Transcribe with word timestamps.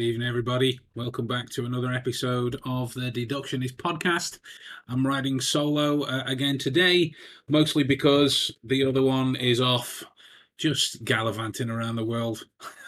Evening, 0.00 0.28
everybody. 0.28 0.78
Welcome 0.94 1.26
back 1.26 1.48
to 1.50 1.66
another 1.66 1.92
episode 1.92 2.60
of 2.64 2.94
the 2.94 3.10
Deductionist 3.10 3.72
podcast. 3.78 4.38
I'm 4.86 5.04
riding 5.04 5.40
solo 5.40 6.02
uh, 6.02 6.22
again 6.24 6.56
today, 6.56 7.12
mostly 7.48 7.82
because 7.82 8.52
the 8.62 8.84
other 8.84 9.02
one 9.02 9.34
is 9.34 9.60
off 9.60 10.04
just 10.56 11.04
gallivanting 11.04 11.68
around 11.68 11.96
the 11.96 12.04
world. 12.04 12.44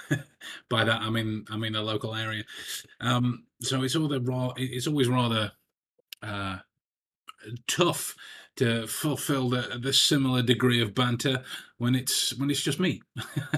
By 0.69 0.85
that, 0.85 1.01
I 1.01 1.11
mean 1.11 1.47
I'm 1.51 1.65
in 1.65 1.75
a 1.75 1.83
local 1.83 2.15
area, 2.15 2.45
um, 3.01 3.43
so 3.61 3.83
it's 3.83 3.97
all 3.97 4.07
the 4.07 4.21
raw. 4.21 4.53
It's 4.57 4.87
always 4.87 5.09
rather 5.09 5.51
uh, 6.23 6.59
tough 7.67 8.15
to 8.59 8.87
fulfill 8.87 9.48
the, 9.48 9.81
the 9.83 9.92
similar 9.92 10.42
degree 10.42 10.81
of 10.81 10.95
banter 10.95 11.42
when 11.77 11.97
it's 11.97 12.39
when 12.39 12.53
it's 12.53 12.62
just 12.62 12.79
me, 12.79 13.03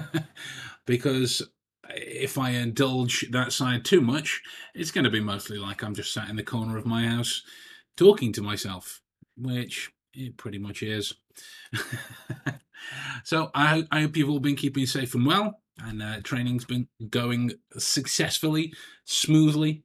because 0.87 1.43
if 1.89 2.37
I 2.37 2.51
indulge 2.51 3.27
that 3.31 3.53
side 3.53 3.85
too 3.85 4.01
much, 4.01 4.41
it's 4.73 4.91
going 4.91 5.03
to 5.03 5.09
be 5.09 5.19
mostly 5.19 5.57
like 5.57 5.83
I'm 5.83 5.95
just 5.95 6.13
sat 6.13 6.29
in 6.29 6.35
the 6.35 6.43
corner 6.43 6.77
of 6.77 6.85
my 6.85 7.05
house 7.05 7.43
talking 7.97 8.31
to 8.33 8.41
myself, 8.41 9.01
which 9.37 9.91
it 10.13 10.37
pretty 10.37 10.57
much 10.57 10.83
is. 10.83 11.13
so 13.23 13.51
I, 13.53 13.85
I 13.91 14.01
hope 14.01 14.17
you've 14.17 14.29
all 14.29 14.39
been 14.39 14.55
keeping 14.55 14.85
safe 14.85 15.15
and 15.15 15.25
well, 15.25 15.59
and 15.79 16.01
uh, 16.01 16.21
training's 16.23 16.65
been 16.65 16.87
going 17.09 17.53
successfully, 17.77 18.73
smoothly. 19.05 19.83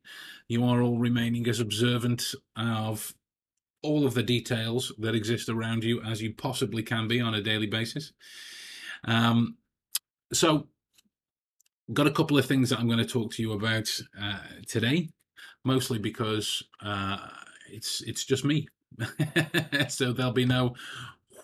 You 0.49 0.65
are 0.65 0.81
all 0.81 0.99
remaining 0.99 1.47
as 1.49 1.61
observant 1.61 2.35
of 2.57 3.15
all 3.83 4.07
of 4.07 4.15
the 4.15 4.23
details 4.23 4.93
that 4.99 5.15
exist 5.15 5.49
around 5.49 5.85
you 5.85 6.03
as 6.03 6.21
you 6.21 6.35
possibly 6.35 6.83
can 6.83 7.07
be 7.07 7.21
on 7.21 7.35
a 7.35 7.43
daily 7.43 7.67
basis. 7.67 8.13
Um, 9.05 9.57
so 10.33 10.69
got 11.93 12.07
a 12.07 12.13
couple 12.13 12.39
of 12.39 12.47
things 12.47 12.71
that 12.71 12.79
I'm 12.79 12.87
going 12.87 12.99
to 12.99 13.07
talk 13.07 13.33
to 13.33 13.43
you 13.43 13.53
about 13.53 13.89
uh, 14.21 14.41
today, 14.67 15.09
mostly 15.65 15.99
because 15.99 16.63
uh, 16.83 17.19
it's 17.71 18.03
it's 18.03 18.25
just 18.25 18.45
me. 18.45 18.69
so 19.89 20.13
there'll 20.13 20.33
be 20.33 20.47
no 20.47 20.75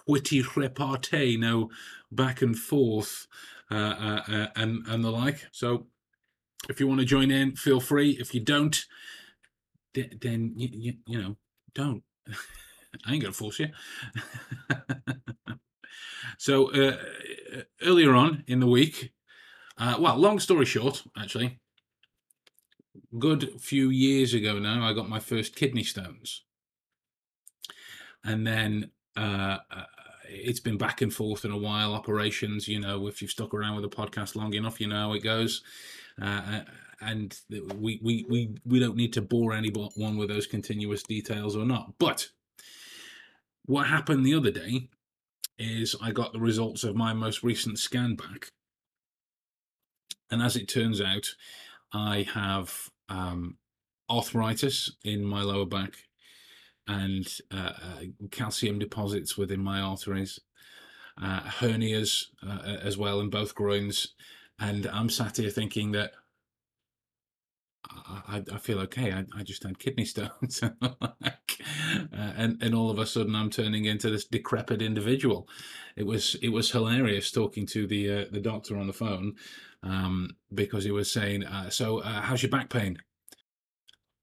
witty 0.07 0.45
repartee, 0.57 1.37
no 1.37 1.71
back 2.11 2.43
and 2.43 2.59
forth, 2.59 3.27
uh, 3.71 3.75
uh, 3.75 4.23
uh, 4.29 4.47
and 4.57 4.87
and 4.87 5.05
the 5.05 5.11
like. 5.11 5.47
So 5.53 5.87
if 6.69 6.81
you 6.81 6.87
want 6.87 7.01
to 7.01 7.07
join 7.07 7.31
in, 7.31 7.57
feel 7.57 7.81
free. 7.81 8.17
If 8.21 8.35
you 8.35 8.41
don't, 8.41 8.85
then 9.95 10.53
you, 10.57 10.95
you, 11.07 11.21
know 11.21 11.37
don't. 11.75 12.03
I 13.07 13.13
ain't 13.13 13.23
gonna 13.23 13.33
force 13.33 13.59
you. 13.59 13.69
so 16.39 16.73
uh, 16.73 16.97
earlier 17.83 18.15
on 18.15 18.45
in 18.47 18.61
the 18.61 18.67
week, 18.67 19.14
uh, 19.79 19.97
well, 19.99 20.17
long 20.17 20.39
story 20.39 20.65
short, 20.65 21.03
actually, 21.19 21.59
good 23.19 23.61
few 23.61 23.91
years 23.91 24.35
ago 24.35 24.59
now, 24.59 24.87
I 24.87 24.93
got 24.93 25.09
my 25.09 25.21
first 25.21 25.57
kidney 25.57 25.85
stones, 25.85 26.43
and 28.25 28.47
then 28.47 28.91
uh, 29.17 29.59
uh, 29.71 29.85
it's 30.29 30.61
been 30.61 30.79
back 30.79 31.03
and 31.03 31.13
forth 31.13 31.45
in 31.45 31.51
a 31.51 31.59
while. 31.59 31.95
Operations, 31.95 32.69
you 32.69 32.81
know, 32.81 33.07
if 33.07 33.21
you've 33.21 33.31
stuck 33.31 33.55
around 33.55 33.77
with 33.77 33.91
the 33.91 33.97
podcast 33.97 34.37
long 34.37 34.55
enough, 34.55 34.81
you 34.81 34.89
know 34.89 35.09
how 35.09 35.13
it 35.13 35.23
goes. 35.23 35.63
Uh, 36.21 36.25
uh 36.25 36.61
and 37.01 37.39
we, 37.77 38.01
we 38.03 38.25
we 38.29 38.55
we 38.65 38.79
don't 38.79 38.97
need 38.97 39.13
to 39.13 39.23
bore 39.23 39.53
anyone 39.53 40.17
with 40.17 40.29
those 40.29 40.47
continuous 40.47 41.03
details 41.03 41.57
or 41.57 41.65
not. 41.65 41.93
But 41.99 42.29
what 43.67 43.87
happened 43.87 44.25
the 44.25 44.35
other 44.35 44.51
day 44.51 44.89
is 45.59 45.95
I 46.03 46.11
got 46.11 46.33
the 46.33 46.41
results 46.41 46.85
of 46.85 46.97
my 46.97 47.13
most 47.13 47.43
recent 47.43 47.79
scan 47.79 48.15
back, 48.15 48.49
and 50.31 50.43
as 50.43 50.57
it 50.57 50.69
turns 50.69 51.01
out, 51.01 51.27
I 51.93 52.27
have 52.35 52.91
um, 53.09 53.59
arthritis 54.11 54.93
in 55.05 55.25
my 55.25 55.43
lower 55.43 55.67
back 55.67 55.93
and 56.87 57.27
uh, 57.53 57.73
uh, 57.83 58.01
calcium 58.31 58.79
deposits 58.79 59.39
within 59.39 59.63
my 59.63 59.81
arteries, 59.81 60.41
uh, 61.23 61.41
hernias 61.41 62.27
uh, 62.47 62.77
as 62.83 62.99
well 62.99 63.21
in 63.21 63.31
both 63.31 63.55
groins. 63.55 64.15
And 64.59 64.87
I'm 64.87 65.09
sat 65.09 65.39
here 65.39 65.51
thinking 65.51 65.93
that 65.93 66.13
I, 67.91 68.43
I 68.53 68.59
feel 68.59 68.79
okay. 68.81 69.13
I, 69.13 69.25
I 69.37 69.43
just 69.43 69.63
had 69.63 69.79
kidney 69.79 70.05
stones, 70.15 70.63
uh, 70.83 70.99
and 72.13 72.63
and 72.63 72.75
all 72.75 72.91
of 72.91 72.99
a 72.99 73.07
sudden 73.07 73.35
I'm 73.35 73.51
turning 73.51 73.85
into 73.85 74.11
this 74.11 74.25
decrepit 74.25 74.83
individual. 74.83 75.49
It 75.97 76.07
was 76.07 76.37
it 76.43 76.49
was 76.51 76.71
hilarious 76.71 77.31
talking 77.31 77.67
to 77.69 77.87
the 77.87 78.11
uh, 78.11 78.25
the 78.31 78.41
doctor 78.41 78.77
on 78.77 78.87
the 78.87 78.93
phone 78.93 79.35
um, 79.83 80.31
because 80.53 80.85
he 80.85 80.91
was 80.91 81.13
saying, 81.13 81.45
uh, 81.45 81.71
"So 81.71 81.99
uh, 81.99 82.23
how's 82.23 82.43
your 82.43 82.51
back 82.51 82.71
pain?" 82.71 82.99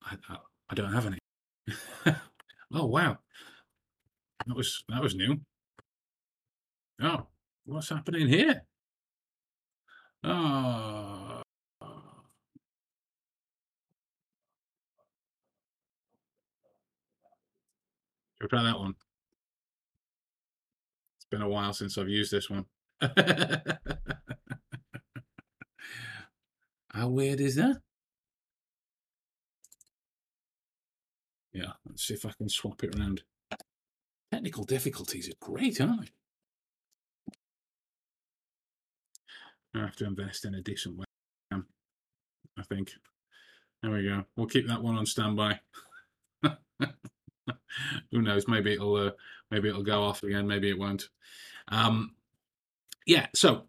I, 0.03 0.17
I, 0.29 0.37
I 0.69 0.75
don't 0.75 0.93
have 0.93 1.05
any. 1.05 1.19
oh 2.73 2.85
wow, 2.85 3.19
that 4.47 4.55
was 4.55 4.83
that 4.89 5.01
was 5.01 5.15
new. 5.15 5.41
Oh, 7.01 7.27
what's 7.65 7.89
happening 7.89 8.27
here? 8.27 8.63
Oh 10.23 11.40
Should 18.41 18.49
try 18.49 18.63
that 18.63 18.79
one? 18.79 18.95
It's 21.17 21.25
been 21.29 21.43
a 21.43 21.49
while 21.49 21.73
since 21.73 21.95
I've 21.95 22.09
used 22.09 22.31
this 22.31 22.49
one. 22.49 22.65
How 26.91 27.07
weird 27.07 27.39
is 27.39 27.55
that? 27.57 27.77
Yeah, 31.53 31.73
let's 31.87 32.03
see 32.03 32.15
if 32.15 32.25
I 32.25 32.31
can 32.35 32.49
swap 32.49 32.83
it 32.83 32.95
around. 32.95 33.21
Technical 34.31 34.63
difficulties 34.63 35.29
are 35.29 35.37
great, 35.39 35.79
aren't 35.79 36.01
they? 36.01 36.07
I 39.75 39.81
have 39.81 39.95
to 39.97 40.05
invest 40.05 40.45
in 40.45 40.55
a 40.55 40.61
decent 40.61 40.97
webcam, 40.97 41.65
I 42.57 42.63
think. 42.63 42.93
There 43.83 43.91
we 43.91 44.03
go. 44.03 44.23
We'll 44.35 44.47
keep 44.47 44.67
that 44.67 44.81
one 44.81 44.97
on 44.97 45.05
standby. 45.05 45.59
who 48.11 48.21
knows? 48.21 48.47
Maybe 48.47 48.73
it'll 48.73 48.95
uh, 48.95 49.11
maybe 49.49 49.69
it'll 49.69 49.83
go 49.83 50.03
off 50.03 50.23
again. 50.23 50.47
Maybe 50.47 50.69
it 50.69 50.79
won't. 50.79 51.09
Um, 51.67 52.15
yeah. 53.05 53.27
So 53.35 53.63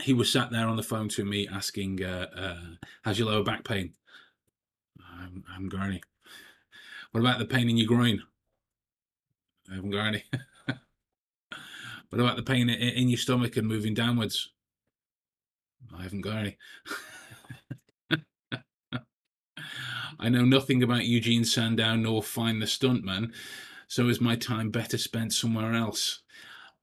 he 0.00 0.12
was 0.12 0.30
sat 0.30 0.50
there 0.50 0.66
on 0.66 0.76
the 0.76 0.82
phone 0.82 1.08
to 1.10 1.24
me 1.24 1.48
asking, 1.48 2.02
uh, 2.02 2.28
uh, 2.36 2.86
"How's 3.02 3.18
your 3.18 3.28
lower 3.28 3.44
back 3.44 3.64
pain?" 3.64 3.94
I'm, 5.00 5.44
I'm 5.54 5.68
got 5.68 5.90
What 7.12 7.20
about 7.20 7.38
the 7.38 7.44
pain 7.44 7.68
in 7.68 7.76
your 7.76 7.86
groin? 7.86 8.22
I 9.70 9.76
haven't 9.76 9.90
got 9.90 10.06
any. 10.06 10.24
what 10.66 12.20
about 12.20 12.36
the 12.36 12.42
pain 12.42 12.68
in, 12.68 12.78
in 12.78 13.08
your 13.08 13.18
stomach 13.18 13.56
and 13.56 13.68
moving 13.68 13.94
downwards? 13.94 14.50
I 15.96 16.02
haven't 16.02 16.22
got 16.22 16.38
any. 16.38 16.56
I 20.18 20.28
know 20.28 20.44
nothing 20.44 20.82
about 20.82 21.04
Eugene 21.04 21.44
Sandow 21.44 21.96
nor 21.96 22.22
Find 22.22 22.60
the 22.60 22.66
Stuntman, 22.66 23.32
so 23.86 24.08
is 24.08 24.20
my 24.20 24.36
time 24.36 24.70
better 24.70 24.98
spent 24.98 25.32
somewhere 25.32 25.74
else? 25.74 26.21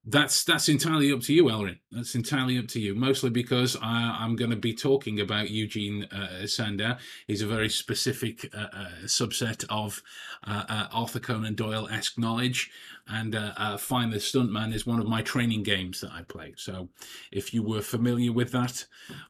That's 0.09 0.44
that's 0.44 0.70
entirely 0.70 1.12
up 1.12 1.22
to 1.22 1.34
you, 1.34 1.44
Elrin. 1.46 1.78
That's 1.92 2.16
entirely 2.16 2.58
up 2.58 2.68
to 2.70 2.80
you. 2.80 2.96
Mostly 2.96 3.30
because 3.30 3.78
I, 3.80 4.25
am 4.25 4.36
going 4.36 4.50
to 4.50 4.58
be 4.58 4.74
talking 4.74 5.20
about 5.20 5.52
Eugene 5.52 6.06
uh, 6.06 6.47
Sandow. 6.47 6.97
He's 7.28 7.44
a 7.44 7.47
very 7.47 7.70
specific 7.70 8.50
uh, 8.56 8.68
uh, 8.74 8.90
subset 9.06 9.66
of 9.69 10.01
uh, 10.48 10.63
uh, 10.68 10.88
Arthur 10.92 11.19
Conan 11.19 11.54
Doyle 11.54 11.88
esque 11.89 12.18
knowledge, 12.18 12.72
and 13.07 13.36
uh, 13.36 13.78
Find 13.78 14.12
the 14.12 14.18
Stuntman 14.18 14.74
is 14.74 14.88
one 14.88 15.00
of 15.00 15.06
my 15.06 15.22
training 15.22 15.62
games 15.62 16.01
that 16.01 16.12
I 16.12 16.24
play. 16.24 16.56
So, 16.57 16.89
if 17.31 17.54
you 17.54 17.62
were 17.62 17.81
familiar 17.81 18.31
with 18.31 18.51
that 18.54 18.88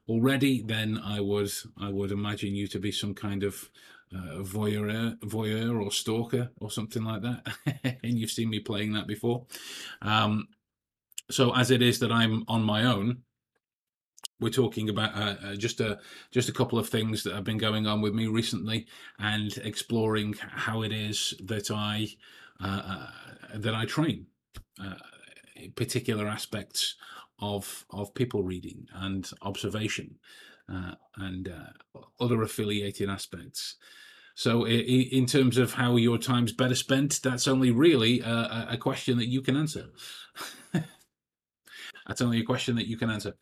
already, 0.08 0.62
then 0.62 0.98
I 1.04 1.20
would 1.20 1.52
I 1.78 1.90
would 1.90 2.10
imagine 2.10 2.54
you 2.54 2.66
to 2.68 2.78
be 2.78 2.90
some 2.90 3.12
kind 3.12 3.42
of 3.42 3.68
uh, 4.14 4.38
voyeur, 4.38 5.18
voyeur 5.18 5.84
or 5.84 5.92
stalker 5.92 6.50
or 6.58 6.70
something 6.70 7.04
like 7.04 7.20
that, 7.20 7.98
and 8.02 8.18
you've 8.18 8.30
seen 8.30 8.48
me 8.48 8.60
playing 8.60 8.94
that 8.94 9.06
before. 9.06 9.44
Um, 10.00 10.48
so 11.30 11.54
as 11.54 11.70
it 11.70 11.82
is 11.82 11.98
that 12.00 12.12
I'm 12.12 12.44
on 12.48 12.62
my 12.62 12.84
own, 12.84 13.22
we're 14.40 14.50
talking 14.50 14.88
about 14.88 15.14
uh, 15.14 15.34
uh, 15.44 15.54
just 15.54 15.80
a 15.80 15.98
just 16.30 16.48
a 16.48 16.52
couple 16.52 16.78
of 16.78 16.88
things 16.88 17.22
that 17.22 17.34
have 17.34 17.44
been 17.44 17.58
going 17.58 17.86
on 17.86 18.00
with 18.00 18.14
me 18.14 18.26
recently, 18.26 18.86
and 19.18 19.56
exploring 19.58 20.34
how 20.40 20.82
it 20.82 20.92
is 20.92 21.34
that 21.44 21.70
I 21.70 22.08
uh, 22.62 22.82
uh 22.84 23.06
that 23.54 23.74
I 23.74 23.84
train 23.84 24.26
uh, 24.82 24.94
particular 25.76 26.26
aspects 26.26 26.96
of 27.38 27.84
of 27.90 28.14
people 28.14 28.42
reading 28.42 28.86
and 28.94 29.30
observation 29.42 30.18
uh, 30.72 30.94
and 31.16 31.52
other 32.18 32.42
affiliated 32.42 33.08
aspects. 33.08 33.76
So, 34.36 34.66
in 34.66 35.26
terms 35.26 35.58
of 35.58 35.74
how 35.74 35.96
your 35.96 36.16
time's 36.16 36.52
better 36.52 36.74
spent, 36.74 37.20
that's 37.22 37.46
only 37.46 37.70
really 37.70 38.20
a, 38.20 38.68
a 38.70 38.76
question 38.78 39.18
that 39.18 39.26
you 39.26 39.42
can 39.42 39.54
answer. 39.54 39.88
That's 42.10 42.22
only 42.22 42.40
a 42.40 42.44
question 42.44 42.74
that 42.74 42.88
you 42.88 42.96
can 42.96 43.08
answer. 43.08 43.34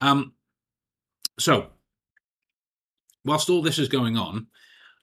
Um, 0.00 0.34
so, 1.40 1.70
whilst 3.24 3.50
all 3.50 3.62
this 3.62 3.80
is 3.80 3.88
going 3.88 4.16
on, 4.16 4.46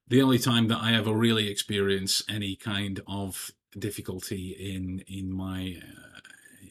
the 0.07 0.21
only 0.21 0.39
time 0.39 0.69
that 0.69 0.81
I 0.81 0.93
ever 0.93 1.11
really 1.11 1.49
experience 1.49 2.23
any 2.29 2.55
kind 2.55 3.01
of 3.07 3.51
difficulty 3.77 4.55
in 4.57 5.03
in 5.05 5.33
my 5.33 5.75
uh, 5.83 6.19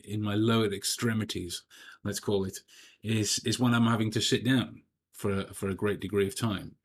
in 0.05 0.23
my 0.23 0.37
lower 0.37 0.73
extremities, 0.73 1.65
let's 2.03 2.19
call 2.19 2.47
it, 2.47 2.61
is 3.03 3.41
is 3.45 3.61
when 3.61 3.75
I'm 3.75 3.87
having 3.87 4.11
to 4.13 4.23
sit 4.23 4.43
down 4.43 4.81
for 5.13 5.41
a, 5.41 5.53
for 5.53 5.69
a 5.69 5.75
great 5.75 6.01
degree 6.01 6.27
of 6.27 6.35
time. 6.35 6.77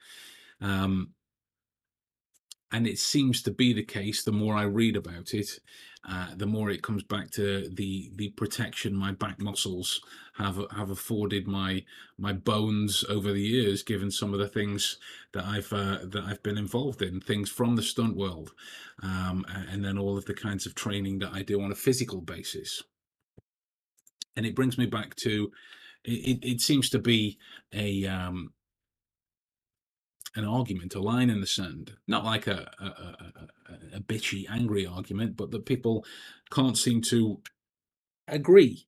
Um, 0.60 1.12
and 2.70 2.86
it 2.86 3.00
seems 3.00 3.42
to 3.44 3.52
be 3.52 3.72
the 3.72 3.86
case 3.86 4.24
the 4.24 4.34
more 4.34 4.56
I 4.56 4.64
read 4.64 4.98
about 4.98 5.34
it, 5.34 5.62
uh, 6.08 6.28
the 6.36 6.46
more 6.46 6.70
it 6.70 6.84
comes 6.84 7.04
back 7.04 7.32
to 7.32 7.70
the 7.70 8.12
the 8.16 8.30
protection 8.32 8.94
my 8.94 9.12
back 9.12 9.40
muscles 9.40 10.02
have 10.38 10.60
have 10.76 10.90
afforded 10.90 11.48
my 11.48 11.84
my 12.18 12.34
bones 12.34 13.06
over 13.08 13.32
the 13.32 13.42
years, 13.42 13.84
given 13.84 14.12
some 14.12 14.34
of 14.34 14.40
the 14.40 14.48
things 14.48 14.98
that 15.32 15.46
I've 15.46 15.72
uh, 15.72 16.00
that 16.04 16.24
I've 16.26 16.44
been 16.44 16.58
involved 16.58 17.02
in, 17.02 17.22
things 17.22 17.50
from 17.50 17.76
the 17.76 17.84
stunt 17.84 18.18
world, 18.18 18.52
um, 19.02 19.46
and 19.50 19.84
then 19.84 19.98
all 19.98 20.18
of 20.18 20.26
the 20.26 20.34
kinds 20.34 20.66
of 20.66 20.76
training 20.76 21.20
that 21.20 21.32
I 21.34 21.42
do 21.42 21.62
on 21.62 21.72
a 21.72 21.76
physical 21.76 22.20
basis. 22.20 22.84
And 24.36 24.46
it 24.46 24.56
brings 24.56 24.78
me 24.78 24.88
back 24.88 25.16
to 25.18 25.52
it, 26.04 26.44
it 26.44 26.62
seems 26.62 26.90
to 26.90 27.00
be 27.00 27.38
a 27.74 28.06
um, 28.08 28.52
an 30.36 30.46
argument, 30.46 30.96
a 30.96 31.00
line 31.00 31.30
in 31.30 31.42
the 31.42 31.48
sand, 31.48 31.94
not 32.08 32.26
like 32.26 32.48
a, 32.48 32.72
a, 32.80 32.86
a, 32.86 33.98
a 33.98 34.00
bitchy, 34.00 34.46
angry 34.50 34.86
argument, 34.86 35.38
but 35.38 35.52
that 35.52 35.66
people 35.66 36.06
can't 36.52 36.78
seem 36.78 37.02
to 37.02 37.42
agree 38.28 38.88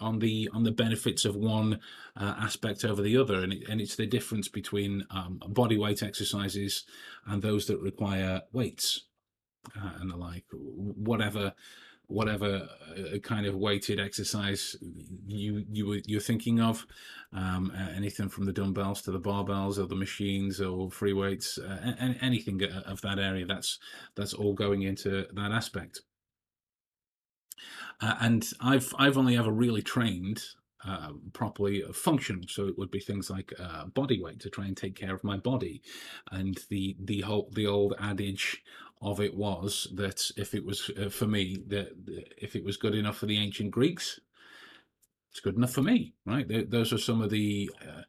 on 0.00 0.18
the 0.18 0.48
on 0.52 0.64
the 0.64 0.72
benefits 0.72 1.24
of 1.24 1.36
one 1.36 1.78
uh, 2.16 2.34
aspect 2.38 2.84
over 2.84 3.00
the 3.00 3.16
other, 3.16 3.42
and 3.42 3.52
it, 3.52 3.68
and 3.68 3.80
it's 3.80 3.96
the 3.96 4.06
difference 4.06 4.48
between 4.48 5.04
um, 5.10 5.40
body 5.48 5.78
weight 5.78 6.02
exercises 6.02 6.84
and 7.26 7.40
those 7.40 7.66
that 7.66 7.78
require 7.78 8.42
weights 8.52 9.04
uh, 9.76 9.92
and 10.00 10.10
the 10.10 10.16
like. 10.16 10.44
Whatever 10.52 11.54
whatever 12.12 12.68
uh, 12.96 13.18
kind 13.18 13.46
of 13.46 13.56
weighted 13.56 13.98
exercise 13.98 14.76
you 15.26 15.64
you 15.70 15.86
were 15.86 16.00
you're 16.06 16.20
thinking 16.20 16.60
of, 16.60 16.86
um, 17.32 17.72
anything 17.96 18.28
from 18.28 18.44
the 18.44 18.52
dumbbells 18.52 19.02
to 19.02 19.10
the 19.10 19.20
barbells 19.20 19.78
or 19.78 19.86
the 19.86 19.96
machines 19.96 20.60
or 20.60 20.90
free 20.90 21.12
weights, 21.12 21.58
uh, 21.58 21.94
anything 22.20 22.62
of 22.86 23.00
that 23.00 23.18
area. 23.18 23.46
That's 23.46 23.78
that's 24.14 24.34
all 24.34 24.54
going 24.54 24.82
into 24.82 25.26
that 25.32 25.52
aspect. 25.52 26.00
Uh, 28.00 28.16
and 28.20 28.46
I've 28.60 28.92
I've 28.98 29.16
only 29.16 29.36
ever 29.36 29.50
really 29.50 29.82
trained 29.82 30.42
uh, 30.84 31.12
properly 31.32 31.84
functional. 31.92 32.42
So 32.48 32.66
it 32.66 32.76
would 32.76 32.90
be 32.90 33.00
things 33.00 33.30
like 33.30 33.52
uh, 33.58 33.86
body 33.86 34.20
weight 34.20 34.40
to 34.40 34.50
try 34.50 34.66
and 34.66 34.76
take 34.76 34.96
care 34.96 35.14
of 35.14 35.24
my 35.24 35.36
body, 35.36 35.82
and 36.30 36.58
the 36.68 36.96
the 36.98 37.20
whole 37.20 37.48
the 37.54 37.66
old 37.66 37.94
adage 38.00 38.62
of 39.02 39.20
it 39.20 39.36
was 39.36 39.88
that 39.94 40.30
if 40.36 40.54
it 40.54 40.64
was 40.64 40.90
uh, 41.00 41.08
for 41.08 41.26
me 41.26 41.58
that 41.66 41.88
if 42.38 42.54
it 42.54 42.64
was 42.64 42.76
good 42.76 42.94
enough 42.94 43.18
for 43.18 43.26
the 43.26 43.38
ancient 43.38 43.70
Greeks, 43.70 44.20
it's 45.30 45.40
good 45.40 45.56
enough 45.56 45.72
for 45.72 45.82
me, 45.82 46.14
right? 46.24 46.70
those 46.70 46.92
are 46.92 46.98
some 46.98 47.20
of 47.20 47.30
the 47.30 47.70
uh, 47.82 48.02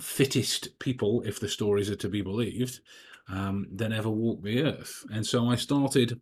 fittest 0.00 0.78
people, 0.78 1.22
if 1.24 1.38
the 1.38 1.48
stories 1.48 1.90
are 1.90 1.96
to 1.96 2.08
be 2.08 2.22
believed, 2.22 2.80
um, 3.28 3.66
that 3.72 3.92
ever 3.92 4.10
walked 4.10 4.42
the 4.42 4.62
earth. 4.62 5.04
And 5.12 5.26
so 5.26 5.48
I 5.48 5.56
started. 5.56 6.20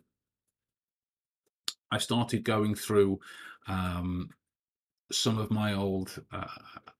I 1.91 1.99
started 1.99 2.43
going 2.43 2.75
through 2.75 3.20
um, 3.69 4.31
some 5.11 5.38
of 5.38 5.50
my 5.50 5.75
old 5.75 6.23
uh, 6.32 6.47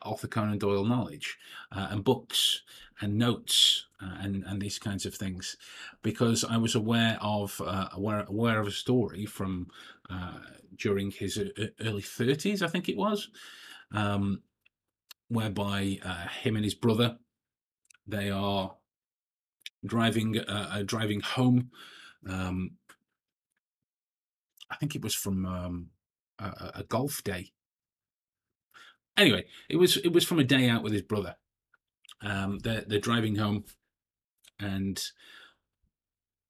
Arthur 0.03 0.29
Conan 0.29 0.59
Doyle 0.59 0.85
knowledge 0.85 1.39
uh, 1.75 1.89
and 1.91 2.05
books 2.05 2.63
and 3.03 3.19
notes 3.19 3.87
uh, 4.01 4.17
and 4.21 4.45
and 4.47 4.63
these 4.63 4.79
kinds 4.79 5.07
of 5.07 5.15
things, 5.15 5.57
because 6.03 6.45
I 6.45 6.57
was 6.57 6.75
aware 6.75 7.19
of 7.21 7.61
uh, 7.61 7.89
aware 7.93 8.25
aware 8.29 8.61
of 8.61 8.67
a 8.67 8.71
story 8.71 9.27
from 9.27 9.69
uh, 10.09 10.39
during 10.77 11.11
his 11.11 11.39
uh, 11.39 11.67
early 11.81 12.03
thirties, 12.03 12.63
I 12.63 12.69
think 12.69 12.89
it 12.89 12.97
was, 12.97 13.29
um, 13.93 14.43
whereby 15.29 15.99
him 16.43 16.57
and 16.57 16.65
his 16.65 16.75
brother 16.75 17.19
they 18.07 18.31
are 18.31 18.77
driving 19.85 20.41
driving 20.87 21.21
home. 21.21 21.71
Um, 22.29 22.79
I 24.71 24.77
think 24.77 24.95
it 24.95 25.03
was 25.03 25.15
from 25.15 25.45
um, 25.45 25.91
a, 26.39 26.73
a 26.77 26.85
golf 26.85 27.23
day 27.25 27.53
Anyway, 29.17 29.45
it 29.69 29.77
was 29.77 29.99
it 29.99 30.13
was 30.13 30.25
from 30.25 30.39
a 30.39 30.45
day 30.45 30.69
out 30.69 30.83
with 30.83 30.93
his 30.93 31.03
brother. 31.03 31.37
Um, 32.23 32.59
they're 32.61 32.85
they're 32.87 33.01
driving 33.01 33.37
home, 33.37 33.65
and 34.59 35.03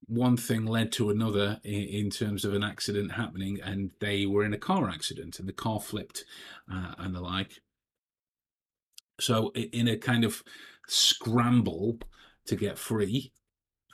one 0.05 0.37
thing 0.37 0.65
led 0.65 0.91
to 0.93 1.09
another 1.09 1.59
in, 1.63 1.83
in, 1.83 2.09
terms 2.09 2.43
of 2.43 2.53
an 2.53 2.63
accident 2.63 3.13
happening, 3.13 3.59
and 3.61 3.91
they 3.99 4.25
were 4.25 4.43
in 4.43 4.53
a 4.53 4.57
car 4.57 4.89
accident, 4.89 5.39
and 5.39 5.47
the 5.47 5.53
car 5.53 5.79
flipped 5.79 6.25
uh, 6.71 6.93
and 6.97 7.15
the 7.15 7.21
like. 7.21 7.61
So, 9.19 9.51
in 9.55 9.87
a 9.87 9.97
kind 9.97 10.23
of 10.23 10.43
scramble 10.87 11.99
to 12.47 12.55
get 12.55 12.77
free, 12.77 13.31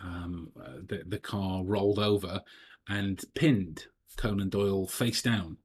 um, 0.01 0.51
uh, 0.59 0.79
the, 0.87 1.03
the 1.05 1.19
car 1.19 1.63
rolled 1.63 1.99
over 1.99 2.41
and 2.87 3.21
pinned 3.35 3.85
Conan 4.17 4.49
Doyle 4.49 4.87
face 4.87 5.21
down, 5.21 5.57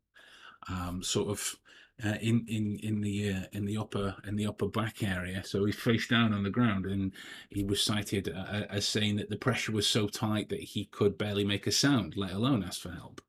um, 0.69 1.03
sort 1.03 1.29
of 1.29 1.57
uh, 2.03 2.17
in 2.21 2.45
in 2.49 2.79
in 2.83 3.01
the 3.01 3.31
uh, 3.31 3.45
in 3.53 3.67
the 3.67 3.77
upper 3.77 4.17
in 4.27 4.37
the 4.37 4.47
upper 4.47 4.67
back 4.67 5.03
area. 5.03 5.45
So 5.45 5.65
he 5.65 5.73
faced 5.73 6.11
down 6.11 6.33
on 6.33 6.43
the 6.43 6.51
ground, 6.51 6.87
and 6.87 7.13
he 7.51 7.63
was 7.63 7.83
cited 7.83 8.29
uh, 8.29 8.63
as 8.69 8.87
saying 8.87 9.17
that 9.17 9.31
the 9.31 9.37
pressure 9.37 9.73
was 9.73 9.87
so 9.87 10.09
tight 10.09 10.49
that 10.49 10.61
he 10.61 10.87
could 10.87 11.17
barely 11.17 11.45
make 11.45 11.67
a 11.67 11.73
sound, 11.73 12.17
let 12.17 12.33
alone 12.33 12.65
ask 12.65 12.81
for 12.81 12.91
help. 12.91 13.21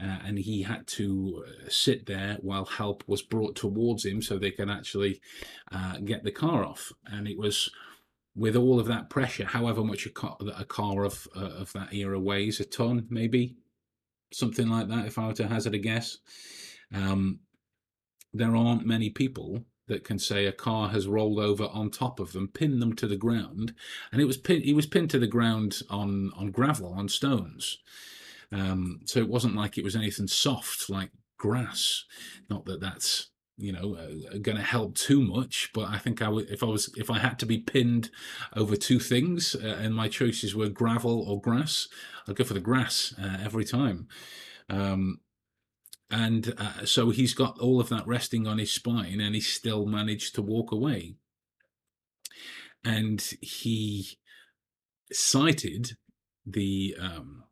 Uh, 0.00 0.18
and 0.24 0.38
he 0.38 0.62
had 0.62 0.86
to 0.86 1.44
uh, 1.44 1.68
sit 1.68 2.06
there 2.06 2.36
while 2.40 2.64
help 2.64 3.02
was 3.08 3.22
brought 3.22 3.56
towards 3.56 4.04
him, 4.04 4.22
so 4.22 4.38
they 4.38 4.52
could 4.52 4.70
actually 4.70 5.20
uh, 5.72 5.98
get 6.04 6.22
the 6.22 6.30
car 6.30 6.64
off. 6.64 6.92
And 7.06 7.26
it 7.26 7.38
was 7.38 7.70
with 8.36 8.54
all 8.54 8.78
of 8.78 8.86
that 8.86 9.10
pressure, 9.10 9.46
however 9.46 9.82
much 9.82 10.06
a 10.06 10.10
car, 10.10 10.36
a 10.56 10.64
car 10.64 11.04
of 11.04 11.26
of 11.34 11.72
that 11.72 11.94
era 11.94 12.20
weighs, 12.20 12.60
a 12.60 12.64
ton 12.66 13.06
maybe, 13.08 13.56
something 14.30 14.68
like 14.68 14.88
that. 14.88 15.06
If 15.06 15.18
I 15.18 15.26
were 15.26 15.32
to 15.32 15.48
hazard 15.48 15.74
a 15.74 15.78
guess. 15.78 16.18
Um, 16.94 17.40
there 18.32 18.54
aren't 18.54 18.86
many 18.86 19.10
people 19.10 19.64
that 19.88 20.04
can 20.04 20.18
say 20.18 20.46
a 20.46 20.52
car 20.52 20.90
has 20.90 21.08
rolled 21.08 21.38
over 21.38 21.64
on 21.64 21.90
top 21.90 22.20
of 22.20 22.32
them, 22.32 22.48
pinned 22.48 22.80
them 22.80 22.94
to 22.94 23.06
the 23.06 23.16
ground, 23.16 23.74
and 24.12 24.20
it 24.20 24.26
was 24.26 24.36
pin- 24.36 24.62
he 24.62 24.74
was 24.74 24.86
pinned 24.86 25.10
to 25.10 25.18
the 25.18 25.26
ground 25.26 25.80
on 25.90 26.30
on 26.36 26.50
gravel 26.50 26.92
on 26.92 27.08
stones. 27.08 27.78
Um, 28.52 29.00
so 29.04 29.18
it 29.18 29.28
wasn't 29.28 29.56
like 29.56 29.76
it 29.76 29.84
was 29.84 29.96
anything 29.96 30.26
soft 30.26 30.88
like 30.88 31.10
grass. 31.36 32.04
Not 32.48 32.64
that 32.66 32.80
that's 32.80 33.30
you 33.56 33.72
know 33.72 33.94
uh, 33.94 34.38
going 34.38 34.56
to 34.56 34.62
help 34.62 34.94
too 34.94 35.20
much, 35.20 35.70
but 35.74 35.88
I 35.88 35.98
think 35.98 36.22
I 36.22 36.28
would 36.28 36.50
if 36.50 36.62
I 36.62 36.66
was 36.66 36.92
if 36.96 37.10
I 37.10 37.18
had 37.18 37.38
to 37.40 37.46
be 37.46 37.58
pinned 37.58 38.10
over 38.54 38.76
two 38.76 39.00
things 39.00 39.54
uh, 39.54 39.78
and 39.80 39.94
my 39.94 40.08
choices 40.08 40.54
were 40.54 40.68
gravel 40.68 41.22
or 41.22 41.40
grass, 41.40 41.88
I'd 42.26 42.36
go 42.36 42.44
for 42.44 42.54
the 42.54 42.60
grass 42.60 43.14
uh, 43.20 43.38
every 43.42 43.64
time. 43.64 44.06
Um, 44.70 45.20
and 46.10 46.54
uh, 46.56 46.84
so 46.86 47.10
he's 47.10 47.34
got 47.34 47.58
all 47.58 47.80
of 47.80 47.88
that 47.90 48.06
resting 48.06 48.46
on 48.46 48.58
his 48.58 48.72
spine 48.72 49.20
and 49.20 49.34
he 49.34 49.40
still 49.40 49.86
managed 49.86 50.34
to 50.34 50.42
walk 50.42 50.72
away. 50.72 51.16
And 52.84 53.20
he 53.42 54.18
cited 55.12 55.96
the 56.46 56.96
um, 56.98 57.44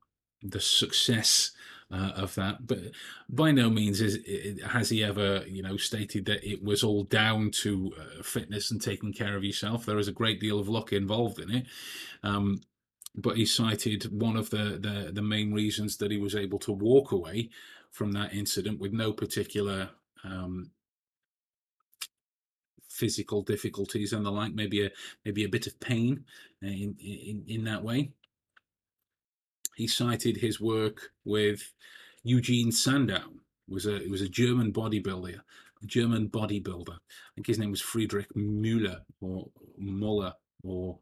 the 0.43 0.61
success 0.61 1.53
uh, 1.91 2.13
of 2.17 2.35
that 2.35 2.67
but 2.67 2.79
by 3.29 3.51
no 3.51 3.71
means 3.71 4.01
is 4.01 4.19
has 4.67 4.91
he 4.91 5.05
ever 5.05 5.45
you 5.47 5.63
know 5.63 5.77
stated 5.77 6.25
that 6.27 6.45
it 6.49 6.63
was 6.63 6.83
all 6.83 7.05
down 7.05 7.51
to 7.51 7.93
uh, 7.99 8.23
fitness 8.23 8.71
and 8.71 8.81
taking 8.81 9.13
care 9.13 9.37
of 9.37 9.45
yourself. 9.45 9.85
There 9.85 9.99
is 9.99 10.09
a 10.09 10.13
great 10.13 10.41
deal 10.41 10.59
of 10.59 10.69
luck 10.69 10.93
involved 10.93 11.39
in 11.39 11.51
it. 11.51 11.67
Um, 12.23 12.61
but 13.15 13.37
he 13.37 13.47
cited 13.47 14.21
one 14.21 14.37
of 14.37 14.51
the, 14.51 14.79
the 14.79 15.11
the 15.13 15.23
main 15.23 15.53
reasons 15.53 15.97
that 15.99 16.11
he 16.11 16.19
was 16.19 16.35
able 16.35 16.59
to 16.61 16.73
walk 16.73 17.13
away 17.13 17.51
from 17.97 18.13
that 18.13 18.35
incident 18.35 18.79
with 18.79 18.93
no 18.93 19.11
particular 19.11 19.89
um, 20.23 20.71
physical 22.91 23.41
difficulties 23.41 24.13
and 24.13 24.25
the 24.25 24.31
like, 24.31 24.53
maybe 24.53 24.85
a 24.85 24.91
maybe 25.25 25.45
a 25.45 25.49
bit 25.49 25.67
of 25.67 25.81
pain 25.81 26.23
in 26.61 26.95
in, 27.01 27.43
in 27.47 27.65
that 27.65 27.83
way. 27.83 28.11
He 29.77 29.87
cited 29.87 30.37
his 30.37 30.61
work 30.61 31.11
with 31.25 31.73
Eugene 32.23 32.71
Sandow, 32.71 33.33
was 33.67 33.87
a 33.87 33.97
it 33.97 34.11
was 34.11 34.21
a 34.21 34.29
German 34.29 34.75
bodybuilder, 34.75 35.41
a 35.83 35.87
German 35.87 36.29
bodybuilder. 36.29 36.97
I 36.97 37.31
think 37.35 37.47
his 37.47 37.59
name 37.59 37.71
was 37.71 37.81
Friedrich 37.81 38.29
Müller 38.37 39.01
or 39.23 39.49
Muller 39.79 40.35
or 40.63 40.99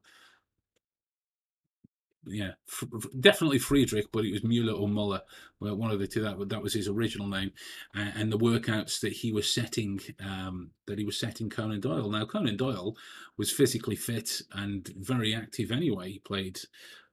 yeah, 2.27 2.53
F- 2.69 2.89
definitely 3.21 3.59
Friedrich, 3.59 4.07
but 4.13 4.25
it 4.25 4.33
was 4.33 4.45
Mueller 4.45 4.73
or 4.73 4.89
Muller, 4.89 5.23
well, 5.61 5.77
one 5.77 5.91
of 5.91 5.99
the 5.99 6.07
two. 6.07 6.23
That 6.23 6.49
that 6.49 6.63
was 6.63 6.75
his 6.75 6.89
original 6.89 7.29
name, 7.29 7.53
uh, 7.97 8.11
and 8.17 8.33
the 8.33 8.39
workouts 8.39 9.01
that 9.01 9.13
he 9.13 9.33
was 9.33 9.53
setting, 9.53 10.01
um, 10.21 10.71
that 10.87 10.99
he 10.99 11.05
was 11.05 11.19
setting 11.19 11.51
Conan 11.51 11.81
Doyle. 11.81 12.11
Now 12.11 12.25
Conan 12.25 12.57
Doyle 12.57 12.97
was 13.37 13.51
physically 13.51 13.97
fit 13.97 14.43
and 14.53 14.89
very 14.97 15.35
active 15.35 15.71
anyway. 15.71 16.13
He 16.13 16.19
played 16.19 16.61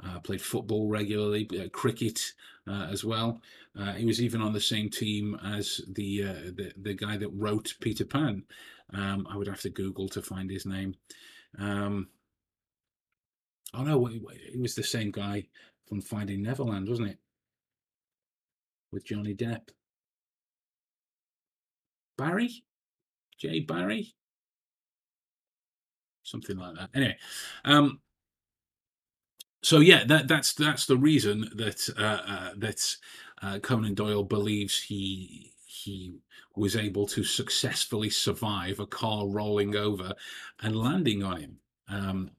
uh, 0.03 0.19
played 0.19 0.41
football 0.41 0.89
regularly, 0.89 1.49
uh, 1.59 1.69
cricket 1.69 2.33
uh, 2.67 2.87
as 2.91 3.03
well. 3.03 3.41
Uh, 3.77 3.93
he 3.93 4.05
was 4.05 4.21
even 4.21 4.41
on 4.41 4.53
the 4.53 4.61
same 4.61 4.89
team 4.89 5.39
as 5.43 5.81
the 5.87 6.23
uh, 6.23 6.51
the 6.55 6.73
the 6.81 6.93
guy 6.93 7.17
that 7.17 7.29
wrote 7.29 7.75
Peter 7.81 8.05
Pan. 8.05 8.43
Um, 8.93 9.25
I 9.29 9.37
would 9.37 9.47
have 9.47 9.61
to 9.61 9.69
Google 9.69 10.09
to 10.09 10.21
find 10.21 10.49
his 10.49 10.65
name. 10.65 10.95
Um, 11.57 12.07
Oh 13.73 13.83
no, 13.83 14.07
it 14.07 14.59
was 14.59 14.75
the 14.75 14.83
same 14.83 15.11
guy 15.11 15.45
from 15.87 16.01
Finding 16.01 16.41
Neverland, 16.41 16.89
wasn't 16.89 17.09
it? 17.09 17.17
With 18.91 19.05
Johnny 19.05 19.33
Depp. 19.33 19.69
Barrie? 22.17 22.63
Jay 23.37 23.61
Barrie? 23.61 24.13
Something 26.23 26.57
like 26.57 26.75
that. 26.75 26.89
Anyway, 26.93 27.17
um, 27.65 27.99
so 29.63 29.79
yeah, 29.79 30.03
that 30.05 30.27
that's 30.27 30.53
that's 30.53 30.85
the 30.85 30.97
reason 30.97 31.49
that 31.55 31.89
uh, 31.97 32.21
uh, 32.27 32.49
that 32.57 32.95
uh, 33.41 33.59
Conan 33.59 33.93
Doyle 33.93 34.23
believes 34.23 34.79
he 34.81 35.53
he 35.65 36.15
was 36.55 36.75
able 36.75 37.07
to 37.07 37.23
successfully 37.23 38.09
survive 38.09 38.79
a 38.79 38.85
car 38.85 39.27
rolling 39.27 39.75
over 39.75 40.13
and 40.61 40.75
landing 40.75 41.23
on 41.23 41.41
him. 41.41 41.57
Um, 41.87 42.31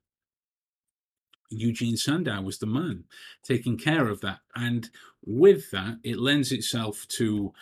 Eugene 1.52 1.96
Sandow 1.96 2.40
was 2.40 2.58
the 2.58 2.66
man 2.66 3.04
taking 3.42 3.78
care 3.78 4.08
of 4.08 4.20
that. 4.20 4.40
And 4.54 4.90
with 5.24 5.70
that, 5.70 5.98
it 6.02 6.18
lends 6.18 6.52
itself 6.52 7.06
to 7.16 7.52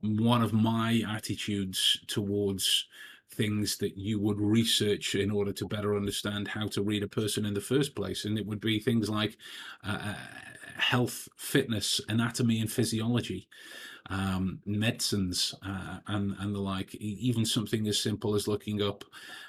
one 0.00 0.42
of 0.42 0.52
my 0.52 1.02
attitudes 1.08 1.98
towards 2.06 2.86
things 3.32 3.76
that 3.78 3.96
you 3.96 4.18
would 4.18 4.40
research 4.40 5.14
in 5.14 5.30
order 5.30 5.52
to 5.52 5.68
better 5.68 5.96
understand 5.96 6.48
how 6.48 6.66
to 6.68 6.82
read 6.82 7.02
a 7.02 7.08
person 7.08 7.44
in 7.44 7.54
the 7.54 7.60
first 7.60 7.94
place. 7.94 8.24
And 8.24 8.38
it 8.38 8.46
would 8.46 8.60
be 8.60 8.80
things 8.80 9.08
like 9.08 9.36
uh, 9.86 9.98
uh 10.02 10.14
health, 10.76 11.28
fitness, 11.36 12.00
anatomy, 12.08 12.58
and 12.60 12.72
physiology 12.72 13.48
um, 14.10 14.60
medicines 14.66 15.54
uh, 15.66 15.98
and 16.08 16.36
and 16.40 16.54
the 16.54 16.60
like. 16.60 16.94
Even 16.96 17.46
something 17.46 17.86
as 17.86 17.98
simple 17.98 18.34
as 18.34 18.48
looking 18.48 18.82
up 18.82 19.04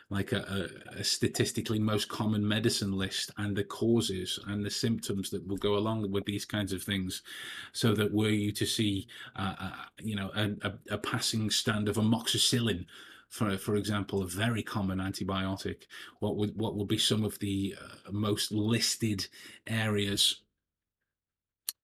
like 0.10 0.34
a, 0.34 0.70
a, 0.98 1.04
statistically 1.04 1.80
most 1.80 2.10
common 2.10 2.46
medicine 2.46 2.92
list 2.92 3.32
and 3.38 3.56
the 3.56 3.64
causes 3.64 4.38
and 4.48 4.66
the 4.66 4.70
symptoms 4.70 5.30
that 5.30 5.48
will 5.48 5.58
go 5.58 5.78
along 5.78 6.12
with 6.12 6.26
these 6.26 6.44
kinds 6.46 6.74
of 6.74 6.84
things, 6.84 7.24
so 7.72 7.94
that 7.94 8.14
were 8.14 8.30
you 8.30 8.52
to 8.52 8.66
see, 8.66 9.08
uh, 9.38 9.56
uh, 9.60 9.72
you 10.02 10.16
know, 10.16 10.30
a, 10.36 10.74
a, 10.90 10.98
passing 10.98 11.50
stand 11.50 11.88
of 11.88 11.96
amoxicillin 11.96 12.86
for 13.30 13.58
for 13.58 13.78
example, 13.78 14.22
a 14.22 14.28
very 14.28 14.62
common 14.62 15.00
antibiotic, 15.00 15.84
what 16.20 16.36
would 16.36 16.58
what 16.58 16.76
would 16.76 16.90
be 16.90 16.98
some 16.98 17.24
of 17.24 17.40
the 17.40 17.74
uh, 17.82 18.12
most 18.12 18.52
listed 18.52 19.28
areas 19.66 20.42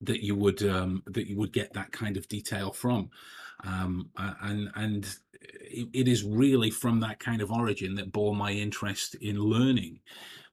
that 0.02 0.24
you 0.24 0.36
would 0.36 0.64
um, 0.64 1.04
that 1.08 1.28
you 1.28 1.38
would 1.38 1.54
get 1.54 1.74
that 1.74 1.92
kind 1.92 2.18
of 2.18 2.28
detail 2.28 2.72
from, 2.72 3.10
um, 3.64 4.10
and 4.18 4.70
and 4.76 5.16
it, 5.42 6.08
is 6.08 6.24
really 6.24 6.70
from 6.70 7.00
that 7.00 7.20
kind 7.20 7.42
of 7.42 7.52
origin 7.52 7.96
that 7.96 8.12
bore 8.12 8.36
my 8.36 8.52
interest 8.52 9.16
in 9.16 9.40
learning. 9.40 10.00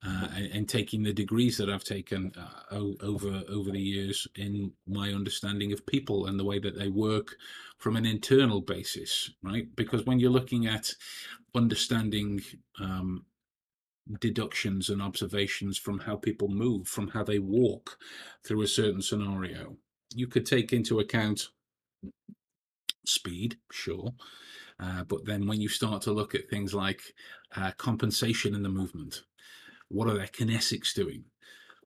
Uh, 0.06 0.28
and, 0.36 0.46
and, 0.52 0.68
taking 0.68 1.02
the 1.02 1.14
degrees 1.14 1.56
that 1.56 1.70
I've 1.70 1.82
taken 1.82 2.30
uh, 2.36 2.74
over 3.00 3.42
over 3.48 3.70
the 3.70 3.80
years 3.80 4.28
in 4.36 4.70
my 4.86 5.14
understanding 5.14 5.72
of 5.72 5.86
people 5.86 6.26
and 6.26 6.38
the 6.38 6.44
way 6.44 6.58
that 6.58 6.78
they 6.78 6.88
work 6.88 7.36
from 7.78 7.96
an 7.96 8.04
internal 8.04 8.60
basis, 8.60 9.30
right? 9.42 9.66
Because 9.76 10.04
when 10.04 10.20
you're 10.20 10.30
looking 10.30 10.66
at 10.66 10.92
understanding 11.54 12.42
um, 12.78 13.24
deductions 14.20 14.90
and 14.90 15.00
observations 15.00 15.78
from 15.78 15.98
how 16.00 16.16
people 16.16 16.48
move, 16.48 16.86
from 16.86 17.08
how 17.08 17.24
they 17.24 17.38
walk 17.38 17.98
through 18.44 18.62
a 18.62 18.66
certain 18.68 19.02
scenario. 19.02 19.76
You 20.14 20.26
could 20.26 20.46
take 20.46 20.72
into 20.72 21.00
account 21.00 21.48
speed, 23.06 23.56
sure. 23.72 24.12
Uh, 24.80 25.04
but 25.04 25.24
then 25.24 25.46
when 25.46 25.60
you 25.60 25.68
start 25.68 26.02
to 26.02 26.12
look 26.12 26.34
at 26.34 26.48
things 26.48 26.74
like 26.74 27.00
uh, 27.56 27.70
compensation 27.78 28.54
in 28.54 28.62
the 28.62 28.68
movement, 28.68 29.22
what 29.88 30.08
are 30.08 30.14
their 30.14 30.26
kinesics 30.26 30.94
doing? 30.94 31.24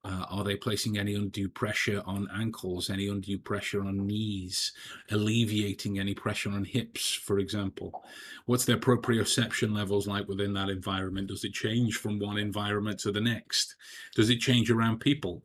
Uh, 0.09 0.25
are 0.31 0.45
they 0.45 0.57
placing 0.57 0.97
any 0.97 1.15
undue 1.15 1.51
pressure 1.51 2.03
on 2.07 2.29
ankles, 2.35 2.89
any 2.89 3.09
undue 3.09 3.39
pressure 3.39 3.85
on 3.85 4.07
knees, 4.07 4.73
alleviating 5.11 5.99
any 5.99 6.15
pressure 6.15 6.51
on 6.51 6.65
hips, 6.65 7.13
for 7.13 7.39
example? 7.39 8.03
What's 8.47 8.65
their 8.65 8.79
proprioception 8.79 9.75
levels 9.75 10.07
like 10.07 10.27
within 10.27 10.55
that 10.55 10.71
environment? 10.71 11.29
Does 11.29 11.45
it 11.45 11.53
change 11.53 11.97
from 11.97 12.19
one 12.19 12.39
environment 12.39 13.01
to 13.01 13.13
the 13.13 13.21
next? 13.21 13.77
Does 14.15 14.31
it 14.31 14.39
change 14.39 14.71
around 14.71 15.01
people? 15.01 15.43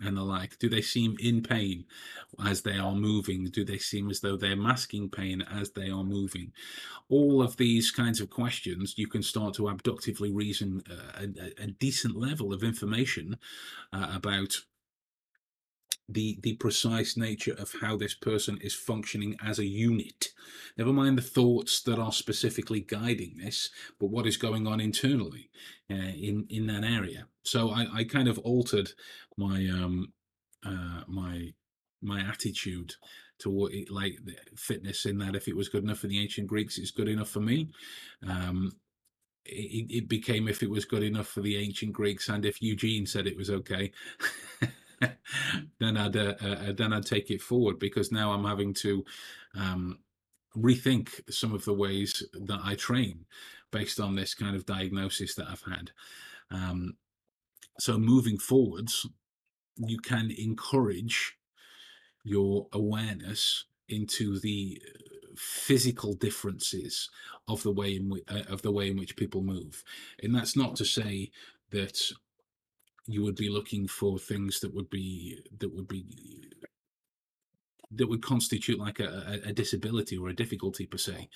And 0.00 0.16
the 0.16 0.22
like? 0.22 0.58
Do 0.58 0.68
they 0.68 0.82
seem 0.82 1.16
in 1.18 1.42
pain 1.42 1.84
as 2.44 2.62
they 2.62 2.78
are 2.78 2.94
moving? 2.94 3.46
Do 3.46 3.64
they 3.64 3.78
seem 3.78 4.10
as 4.10 4.20
though 4.20 4.36
they're 4.36 4.56
masking 4.56 5.08
pain 5.08 5.42
as 5.42 5.70
they 5.70 5.88
are 5.90 6.04
moving? 6.04 6.52
All 7.08 7.42
of 7.42 7.56
these 7.56 7.90
kinds 7.90 8.20
of 8.20 8.30
questions, 8.30 8.94
you 8.96 9.06
can 9.06 9.22
start 9.22 9.54
to 9.54 9.68
abductively 9.68 10.32
reason 10.32 10.82
uh, 10.90 11.22
a, 11.22 11.62
a, 11.62 11.66
decent 11.66 12.16
level 12.16 12.52
of 12.52 12.62
information 12.62 13.36
uh, 13.92 14.12
about 14.14 14.56
the 16.08 16.38
the 16.42 16.54
precise 16.54 17.16
nature 17.16 17.54
of 17.58 17.74
how 17.80 17.96
this 17.96 18.14
person 18.14 18.58
is 18.60 18.74
functioning 18.74 19.36
as 19.44 19.58
a 19.58 19.66
unit. 19.66 20.28
Never 20.78 20.92
mind 20.92 21.18
the 21.18 21.22
thoughts 21.22 21.82
that 21.82 21.98
are 21.98 22.12
specifically 22.12 22.80
guiding 22.80 23.36
this 23.38 23.70
but 23.98 24.10
what 24.10 24.26
is 24.26 24.36
going 24.36 24.66
on 24.66 24.80
internally 24.80 25.50
uh, 25.90 25.94
in 25.94 26.46
in 26.48 26.66
that 26.66 26.84
area. 26.84 27.26
So 27.42 27.70
i 27.70 27.86
i 27.92 28.04
kind 28.04 28.28
of 28.28 28.38
altered 28.38 28.92
my 29.36 29.68
um 29.68 30.12
uh 30.64 31.02
my 31.08 31.52
my 32.02 32.20
attitude 32.20 32.94
to 33.38 33.66
it, 33.66 33.90
like 33.90 34.16
fitness 34.56 35.06
in 35.06 35.18
that 35.18 35.34
if 35.34 35.48
it 35.48 35.56
was 35.56 35.68
good 35.68 35.82
enough 35.82 35.98
for 35.98 36.06
the 36.06 36.22
ancient 36.22 36.46
greeks 36.46 36.78
it's 36.78 36.90
good 36.92 37.08
enough 37.08 37.28
for 37.28 37.40
me. 37.40 37.70
Um 38.26 38.72
it, 39.48 39.86
it 39.90 40.08
became 40.08 40.48
if 40.48 40.62
it 40.62 40.70
was 40.70 40.84
good 40.84 41.04
enough 41.04 41.28
for 41.28 41.40
the 41.40 41.56
ancient 41.56 41.92
greeks 41.92 42.28
and 42.28 42.44
if 42.44 42.60
eugene 42.60 43.06
said 43.06 43.26
it 43.26 43.36
was 43.36 43.48
okay 43.48 43.92
then 45.80 45.96
I'd 45.96 46.16
uh, 46.16 46.34
uh, 46.40 46.72
then 46.72 46.92
I'd 46.92 47.06
take 47.06 47.30
it 47.30 47.42
forward 47.42 47.78
because 47.78 48.10
now 48.10 48.32
I'm 48.32 48.44
having 48.44 48.74
to 48.74 49.04
um, 49.54 49.98
rethink 50.56 51.20
some 51.30 51.54
of 51.54 51.64
the 51.64 51.74
ways 51.74 52.22
that 52.32 52.60
I 52.64 52.74
train 52.74 53.26
based 53.70 54.00
on 54.00 54.14
this 54.14 54.34
kind 54.34 54.56
of 54.56 54.66
diagnosis 54.66 55.34
that 55.34 55.48
I've 55.48 55.62
had. 55.62 55.90
Um, 56.50 56.96
so 57.78 57.98
moving 57.98 58.38
forwards, 58.38 59.06
you 59.76 59.98
can 59.98 60.30
encourage 60.30 61.36
your 62.24 62.68
awareness 62.72 63.64
into 63.88 64.38
the 64.40 64.80
physical 65.36 66.14
differences 66.14 67.10
of 67.46 67.62
the 67.62 67.72
way 67.72 67.94
in 67.94 68.08
which, 68.08 68.24
uh, 68.28 68.42
of 68.48 68.62
the 68.62 68.72
way 68.72 68.90
in 68.90 68.96
which 68.96 69.16
people 69.16 69.42
move 69.42 69.84
and 70.22 70.34
that's 70.34 70.56
not 70.56 70.74
to 70.76 70.84
say 70.84 71.30
that 71.70 72.00
you 73.06 73.22
would 73.22 73.36
be 73.36 73.48
looking 73.48 73.86
for 73.88 74.18
things 74.18 74.60
that 74.60 74.74
would 74.74 74.90
be 74.90 75.40
that 75.58 75.74
would 75.74 75.88
be 75.88 76.04
that 77.96 78.08
would 78.08 78.22
constitute 78.22 78.78
like 78.78 79.00
a, 79.00 79.40
a, 79.44 79.52
disability 79.52 80.16
or 80.16 80.28
a 80.28 80.34
difficulty 80.34 80.86
per 80.86 80.98
se 80.98 81.28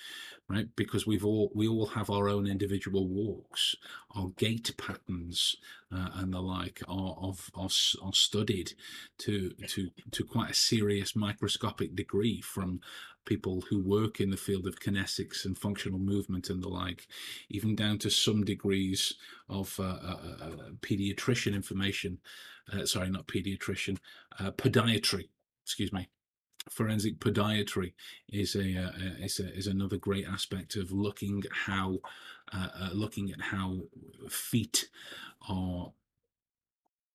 right 0.47 0.67
because 0.75 1.07
we've 1.07 1.25
all 1.25 1.51
we 1.55 1.67
all 1.67 1.87
have 1.87 2.09
our 2.09 2.29
own 2.29 2.47
individual 2.47 3.07
walks 3.07 3.75
our 4.15 4.29
gait 4.37 4.75
patterns 4.77 5.55
uh, 5.93 6.09
and 6.15 6.33
the 6.33 6.41
like 6.41 6.81
are, 6.87 7.15
are, 7.19 7.33
are, 7.55 7.69
are 8.03 8.13
studied 8.13 8.73
to 9.17 9.51
to 9.67 9.89
to 10.11 10.23
quite 10.23 10.51
a 10.51 10.55
serious 10.55 11.15
microscopic 11.15 11.95
degree 11.95 12.41
from 12.41 12.79
people 13.25 13.61
who 13.69 13.79
work 13.79 14.19
in 14.19 14.29
the 14.29 14.37
field 14.37 14.67
of 14.67 14.79
kinesics 14.79 15.45
and 15.45 15.57
functional 15.57 15.99
movement 15.99 16.49
and 16.49 16.63
the 16.63 16.67
like, 16.67 17.07
even 17.49 17.75
down 17.75 17.97
to 17.99 18.09
some 18.09 18.43
degrees 18.43 19.15
of 19.49 19.79
uh, 19.79 19.83
uh, 19.83 20.17
uh, 20.41 20.45
uh 20.45 20.69
pediatrician 20.81 21.53
information. 21.53 22.19
Uh, 22.71 22.85
sorry, 22.85 23.09
not 23.09 23.27
pediatrician, 23.27 23.97
podiatry. 24.39 25.29
Excuse 25.63 25.93
me. 25.93 26.09
Forensic 26.69 27.19
podiatry 27.19 27.93
is 28.29 28.55
a, 28.55 28.77
uh, 28.77 28.89
uh, 28.89 29.25
is 29.25 29.39
a 29.39 29.51
is 29.53 29.67
another 29.67 29.97
great 29.97 30.27
aspect 30.27 30.75
of 30.75 30.91
looking 30.91 31.43
how 31.51 31.99
uh, 32.53 32.89
looking 32.93 33.31
at 33.31 33.41
how 33.41 33.79
feet 34.29 34.89
are 35.49 35.91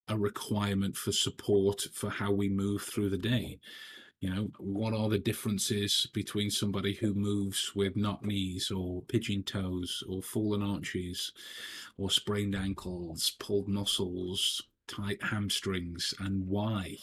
a 0.09 0.17
requirement 0.17 0.97
for 0.97 1.13
support 1.13 1.87
for 1.93 2.11
how 2.11 2.33
we 2.33 2.49
move 2.49 2.83
through 2.83 3.11
the 3.11 3.19
day. 3.19 3.59
You 4.21 4.35
know 4.35 4.51
what 4.59 4.95
are 4.95 5.09
the 5.09 5.19
differences 5.19 6.09
between 6.13 6.51
somebody 6.51 6.95
who 6.95 7.15
moves 7.15 7.73
with 7.75 7.97
knock 7.97 8.25
knees 8.25 8.71
or 8.71 9.03
pigeon 9.03 9.43
toes 9.43 10.03
or 10.09 10.23
fallen 10.23 10.63
arches 10.63 11.33
or 11.99 12.11
sprained 12.11 12.57
ankles 12.57 13.31
pulled 13.39 13.69
muscles 13.69 14.63
tight 14.89 15.23
hamstrings 15.23 16.15
and 16.19 16.47
why 16.47 16.97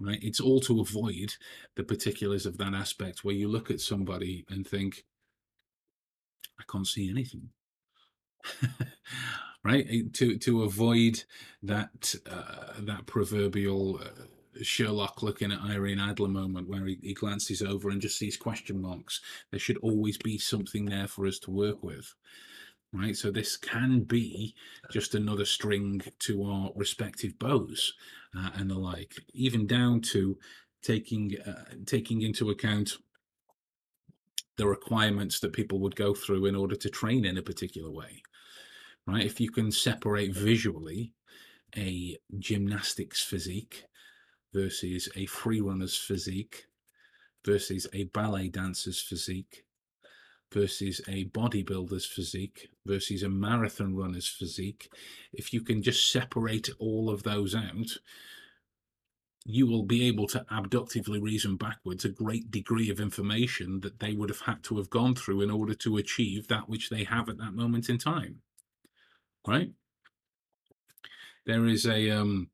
right? 0.00 0.18
It's 0.22 0.40
all 0.40 0.60
to 0.60 0.80
avoid 0.80 1.34
the 1.76 1.84
particulars 1.84 2.46
of 2.46 2.58
that 2.58 2.74
aspect 2.74 3.24
where 3.24 3.34
you 3.34 3.48
look 3.48 3.70
at 3.70 3.80
somebody 3.80 4.44
and 4.48 4.66
think 4.66 5.04
i 6.60 6.64
can't 6.70 6.86
see 6.86 7.08
anything. 7.10 7.50
Right? 9.64 10.14
To 10.14 10.38
to 10.38 10.62
avoid 10.62 11.24
that 11.64 12.14
uh, 12.30 12.74
that 12.78 13.06
proverbial 13.06 14.00
uh, 14.00 14.24
Sherlock 14.62 15.22
looking 15.22 15.52
at 15.52 15.60
Irene 15.60 15.98
Adler 15.98 16.28
moment 16.28 16.68
where 16.68 16.86
he, 16.86 16.98
he 17.02 17.12
glances 17.12 17.60
over 17.60 17.90
and 17.90 18.00
just 18.00 18.16
sees 18.16 18.36
question 18.36 18.80
marks. 18.80 19.20
There 19.50 19.60
should 19.60 19.78
always 19.78 20.16
be 20.16 20.38
something 20.38 20.86
there 20.86 21.08
for 21.08 21.26
us 21.26 21.38
to 21.40 21.50
work 21.50 21.82
with 21.82 22.14
right? 22.92 23.16
So 23.16 23.30
this 23.30 23.56
can 23.56 24.00
be 24.00 24.54
just 24.90 25.14
another 25.14 25.44
string 25.44 26.00
to 26.20 26.44
our 26.44 26.70
respective 26.74 27.38
bows 27.38 27.94
uh, 28.36 28.50
and 28.54 28.70
the 28.70 28.78
like, 28.78 29.14
even 29.34 29.66
down 29.66 30.00
to 30.00 30.38
taking 30.82 31.36
uh, 31.46 31.64
taking 31.86 32.22
into 32.22 32.50
account 32.50 32.98
the 34.56 34.66
requirements 34.66 35.40
that 35.40 35.52
people 35.52 35.80
would 35.80 35.96
go 35.96 36.14
through 36.14 36.46
in 36.46 36.56
order 36.56 36.74
to 36.74 36.90
train 36.90 37.24
in 37.24 37.38
a 37.38 37.42
particular 37.42 37.90
way, 37.90 38.22
right? 39.06 39.24
If 39.24 39.40
you 39.40 39.50
can 39.50 39.70
separate 39.70 40.34
visually 40.34 41.12
a 41.76 42.16
gymnastics 42.38 43.22
physique 43.22 43.84
versus 44.52 45.08
a 45.14 45.26
free 45.26 45.60
runner's 45.60 45.96
physique 45.96 46.66
versus 47.44 47.86
a 47.92 48.04
ballet 48.04 48.48
dancer's 48.48 49.00
physique 49.00 49.64
versus 50.52 51.00
a 51.08 51.26
bodybuilder's 51.26 52.06
physique 52.06 52.68
versus 52.88 53.22
a 53.22 53.28
marathon 53.28 53.94
runner's 53.94 54.26
physique, 54.26 54.90
if 55.32 55.52
you 55.52 55.60
can 55.60 55.82
just 55.82 56.10
separate 56.10 56.70
all 56.78 57.10
of 57.10 57.22
those 57.22 57.54
out, 57.54 57.98
you 59.44 59.66
will 59.66 59.84
be 59.84 60.06
able 60.08 60.26
to 60.26 60.44
abductively 60.50 61.20
reason 61.20 61.56
backwards 61.56 62.04
a 62.04 62.08
great 62.08 62.50
degree 62.50 62.90
of 62.90 63.00
information 63.00 63.80
that 63.80 64.00
they 64.00 64.12
would 64.12 64.28
have 64.28 64.42
had 64.42 64.62
to 64.62 64.76
have 64.76 64.90
gone 64.90 65.14
through 65.14 65.40
in 65.40 65.50
order 65.50 65.74
to 65.74 65.96
achieve 65.96 66.48
that 66.48 66.68
which 66.68 66.90
they 66.90 67.04
have 67.04 67.28
at 67.28 67.38
that 67.38 67.54
moment 67.54 67.88
in 67.88 67.98
time. 67.98 68.40
Right? 69.46 69.70
There 71.46 71.66
is 71.66 71.86
a 71.86 72.10
um, 72.10 72.50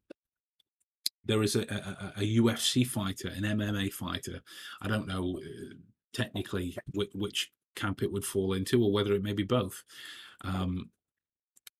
there 1.25 1.43
is 1.43 1.57
a, 1.57 1.63
a, 1.63 2.21
a, 2.21 2.37
UFC 2.39 2.87
fighter, 2.87 3.29
an 3.29 3.43
MMA 3.43 3.93
fighter. 3.93 4.43
I 4.81 4.89
don't 4.89 5.09
know 5.09 5.41
uh, 5.43 5.75
technically 6.13 6.77
which, 6.93 7.11
which 7.15 7.53
camp 7.75 8.03
it 8.03 8.13
would 8.13 8.25
fall 8.25 8.53
into, 8.53 8.83
or 8.83 8.93
whether 8.93 9.15
it 9.15 9.23
may 9.23 9.33
be 9.33 9.43
both. 9.43 9.85
Um, 10.43 10.91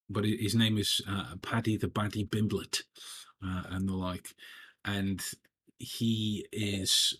but 0.09 0.25
his 0.25 0.55
name 0.55 0.79
is 0.79 1.01
uh, 1.09 1.37
Paddy 1.43 1.77
the 1.77 1.89
Baddy 1.89 2.29
Pimblett 2.29 2.83
uh, 3.45 3.63
and 3.71 3.89
the 3.89 3.95
like, 3.95 4.35
and 4.85 5.23
he 5.79 6.47
is 6.53 7.19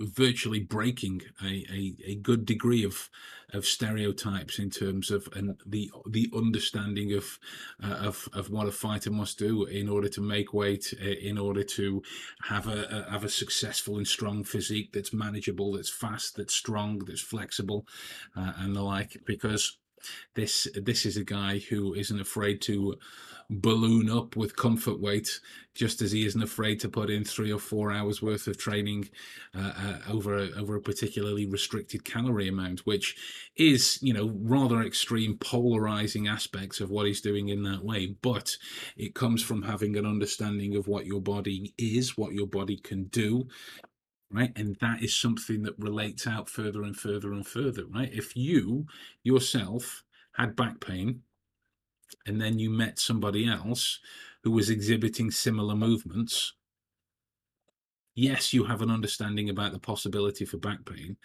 virtually 0.00 0.60
breaking 0.60 1.22
a, 1.42 1.64
a, 1.72 1.94
a, 2.06 2.14
good 2.16 2.46
degree 2.46 2.84
of 2.84 3.10
of 3.52 3.66
stereotypes 3.66 4.58
in 4.58 4.70
terms 4.70 5.10
of 5.10 5.28
and 5.34 5.60
the 5.66 5.90
the 6.08 6.30
understanding 6.34 7.12
of 7.12 7.38
uh, 7.82 7.94
of 7.94 8.28
of 8.32 8.50
what 8.50 8.66
a 8.68 8.72
fighter 8.72 9.10
must 9.10 9.38
do 9.38 9.64
in 9.64 9.88
order 9.88 10.08
to 10.08 10.20
make 10.20 10.54
weight 10.54 10.94
uh, 11.02 11.06
in 11.06 11.36
order 11.36 11.62
to 11.62 12.02
have 12.44 12.66
a, 12.66 13.06
a, 13.08 13.10
have 13.10 13.24
a 13.24 13.28
successful 13.28 13.98
and 13.98 14.06
strong 14.06 14.44
physique 14.44 14.92
that's 14.92 15.12
manageable 15.12 15.72
that's 15.72 15.90
fast 15.90 16.36
that's 16.36 16.54
strong 16.54 16.98
that's 17.00 17.20
flexible 17.20 17.86
uh, 18.36 18.52
and 18.58 18.74
the 18.74 18.82
like 18.82 19.20
because 19.26 19.78
this 20.34 20.66
this 20.74 21.06
is 21.06 21.16
a 21.16 21.24
guy 21.24 21.58
who 21.58 21.94
isn't 21.94 22.20
afraid 22.20 22.60
to 22.62 22.96
balloon 23.50 24.08
up 24.08 24.36
with 24.36 24.54
comfort 24.54 25.00
weight, 25.00 25.40
just 25.74 26.00
as 26.00 26.12
he 26.12 26.24
isn't 26.24 26.42
afraid 26.42 26.78
to 26.78 26.88
put 26.88 27.10
in 27.10 27.24
three 27.24 27.52
or 27.52 27.58
four 27.58 27.90
hours 27.90 28.22
worth 28.22 28.46
of 28.46 28.56
training 28.56 29.08
uh, 29.54 29.72
uh, 29.76 29.98
over 30.08 30.38
a, 30.38 30.50
over 30.56 30.76
a 30.76 30.80
particularly 30.80 31.46
restricted 31.46 32.04
calorie 32.04 32.48
amount, 32.48 32.80
which 32.86 33.16
is 33.56 33.98
you 34.00 34.14
know 34.14 34.32
rather 34.42 34.80
extreme, 34.82 35.36
polarizing 35.38 36.28
aspects 36.28 36.80
of 36.80 36.90
what 36.90 37.06
he's 37.06 37.20
doing 37.20 37.48
in 37.48 37.64
that 37.64 37.84
way. 37.84 38.14
But 38.22 38.56
it 38.96 39.14
comes 39.14 39.42
from 39.42 39.62
having 39.62 39.96
an 39.96 40.06
understanding 40.06 40.76
of 40.76 40.86
what 40.86 41.06
your 41.06 41.20
body 41.20 41.74
is, 41.76 42.16
what 42.16 42.32
your 42.32 42.46
body 42.46 42.76
can 42.76 43.04
do, 43.04 43.48
right? 44.30 44.52
And 44.56 44.76
that 44.80 45.02
is 45.02 45.16
something 45.16 45.62
that 45.62 45.78
relates 45.78 46.26
out 46.26 46.48
further 46.48 46.82
and 46.82 46.96
further 46.96 47.32
and 47.32 47.46
further 47.46 47.84
right? 47.86 48.12
If 48.12 48.36
you 48.36 48.86
yourself 49.22 50.04
had 50.32 50.56
back 50.56 50.80
pain 50.80 51.22
and 52.26 52.40
then 52.40 52.58
you 52.58 52.70
met 52.70 52.98
somebody 52.98 53.48
else 53.48 53.98
who 54.42 54.50
was 54.50 54.70
exhibiting 54.70 55.30
similar 55.30 55.74
movements, 55.74 56.54
yes, 58.14 58.52
you 58.52 58.64
have 58.64 58.82
an 58.82 58.90
understanding 58.90 59.50
about 59.50 59.72
the 59.72 59.78
possibility 59.78 60.44
for 60.44 60.58
back 60.58 60.84
pain, 60.84 61.16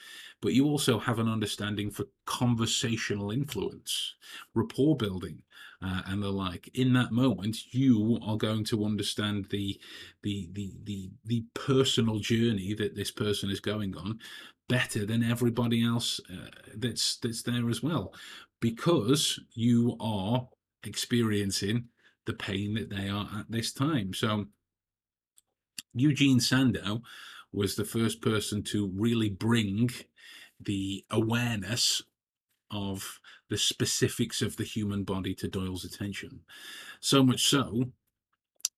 but 0.41 0.53
you 0.53 0.65
also 0.65 0.99
have 0.99 1.19
an 1.19 1.27
understanding 1.27 1.91
for 1.91 2.05
conversational 2.25 3.31
influence, 3.31 4.15
rapport 4.53 4.95
building, 4.95 5.41
uh, 5.81 6.01
and 6.05 6.21
the 6.21 6.31
like. 6.31 6.69
In 6.73 6.93
that 6.93 7.11
moment, 7.11 7.73
you 7.73 8.19
are 8.23 8.37
going 8.37 8.65
to 8.65 8.85
understand 8.85 9.47
the 9.49 9.79
the 10.23 10.49
the 10.53 10.73
the 10.83 11.11
the 11.25 11.45
personal 11.53 12.19
journey 12.19 12.73
that 12.73 12.95
this 12.95 13.11
person 13.11 13.49
is 13.49 13.59
going 13.59 13.95
on 13.95 14.19
better 14.67 15.05
than 15.05 15.23
everybody 15.23 15.83
else 15.85 16.19
uh, 16.31 16.49
that's 16.75 17.17
that's 17.17 17.43
there 17.43 17.69
as 17.69 17.83
well 17.83 18.13
because 18.59 19.39
you 19.53 19.95
are 19.99 20.47
experiencing 20.83 21.85
the 22.25 22.33
pain 22.33 22.73
that 22.75 22.89
they 22.89 23.07
are 23.09 23.29
at 23.37 23.51
this 23.51 23.71
time. 23.71 24.13
So, 24.13 24.47
Eugene 25.93 26.39
Sandow 26.39 27.01
was 27.51 27.75
the 27.75 27.85
first 27.85 28.21
person 28.21 28.63
to 28.63 28.91
really 28.95 29.29
bring 29.29 29.89
the 30.59 31.05
awareness 31.09 32.01
of 32.75 33.19
the 33.49 33.57
specifics 33.57 34.41
of 34.41 34.57
the 34.57 34.63
human 34.63 35.03
body 35.03 35.33
to 35.35 35.47
Doyle's 35.47 35.85
attention. 35.85 36.41
So 36.99 37.23
much 37.23 37.47
so 37.47 37.85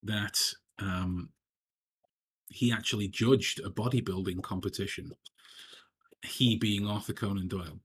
that 0.04 0.40
um, 0.80 1.30
he 2.50 2.72
actually 2.72 3.08
judged 3.08 3.60
a 3.60 3.70
bodybuilding 3.70 4.44
competition, 4.44 5.12
he 6.24 6.56
being 6.56 6.88
Arthur 6.88 7.14
Conan 7.14 7.48
Doyle 7.48 7.80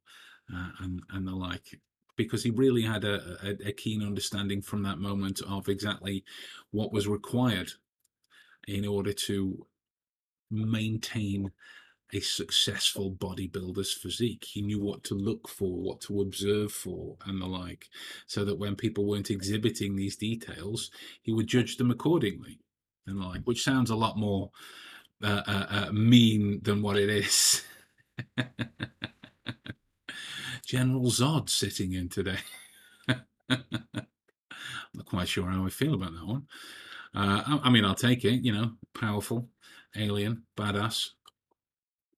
uh, 0.55 0.69
and, 0.81 1.03
and 1.11 1.27
the 1.27 1.35
like 1.35 1.81
because 2.15 2.43
he 2.43 2.51
really 2.51 2.83
had 2.83 3.05
a, 3.05 3.39
a, 3.43 3.69
a, 3.69 3.73
keen 3.73 4.03
understanding 4.03 4.61
from 4.61 4.83
that 4.83 4.99
moment 4.99 5.41
of 5.49 5.67
exactly 5.69 6.23
what 6.71 6.93
was 6.93 7.09
required 7.09 7.73
in 8.69 8.87
order 8.87 9.15
to 9.15 9.67
maintain 10.51 11.51
a 12.13 12.21
successful 12.21 13.11
bodybuilder's 13.11 13.93
physique. 13.93 14.45
He 14.45 14.63
knew 14.63 14.81
what 14.81 15.03
to 15.05 15.15
look 15.15 15.49
for, 15.49 15.81
what 15.81 16.01
to 16.03 16.21
observe 16.21 16.73
for, 16.73 17.17
and 17.27 17.41
the 17.41 17.47
like, 17.47 17.89
so 18.27 18.45
that 18.45 18.59
when 18.59 18.77
people 18.77 19.07
weren't 19.07 19.31
exhibiting 19.31 19.97
these 19.97 20.17
details, 20.17 20.91
he 21.23 21.33
would 21.33 21.47
judge 21.47 21.77
them 21.77 21.91
accordingly, 21.91 22.59
and 23.07 23.19
the 23.19 23.27
like, 23.27 23.43
which 23.45 23.65
sounds 23.65 23.91
a 23.91 23.97
lot 23.97 24.19
more 24.19 24.51
uh, 25.23 25.43
uh, 25.47 25.67
uh, 25.71 25.93
mean 25.93 26.61
than 26.63 26.83
what 26.83 26.97
it 26.97 27.09
is. 27.09 27.63
General 30.67 31.07
Zod 31.07 31.49
sitting 31.49 31.93
in 31.93 32.09
today. 32.09 32.39
I'm 33.09 33.25
not 34.95 35.07
quite 35.07 35.29
sure 35.29 35.49
how 35.49 35.67
I 35.67 35.71
feel 35.71 35.95
about 35.95 36.13
that 36.13 36.27
one. 36.27 36.47
Uh, 37.15 37.43
I, 37.47 37.61
I, 37.65 37.71
mean, 37.71 37.85
I'll 37.85 37.95
take 37.95 38.25
it. 38.25 38.43
You 38.43 38.53
know, 38.53 38.73
powerful, 38.95 39.49
alien, 39.97 40.45
badass. 40.57 41.11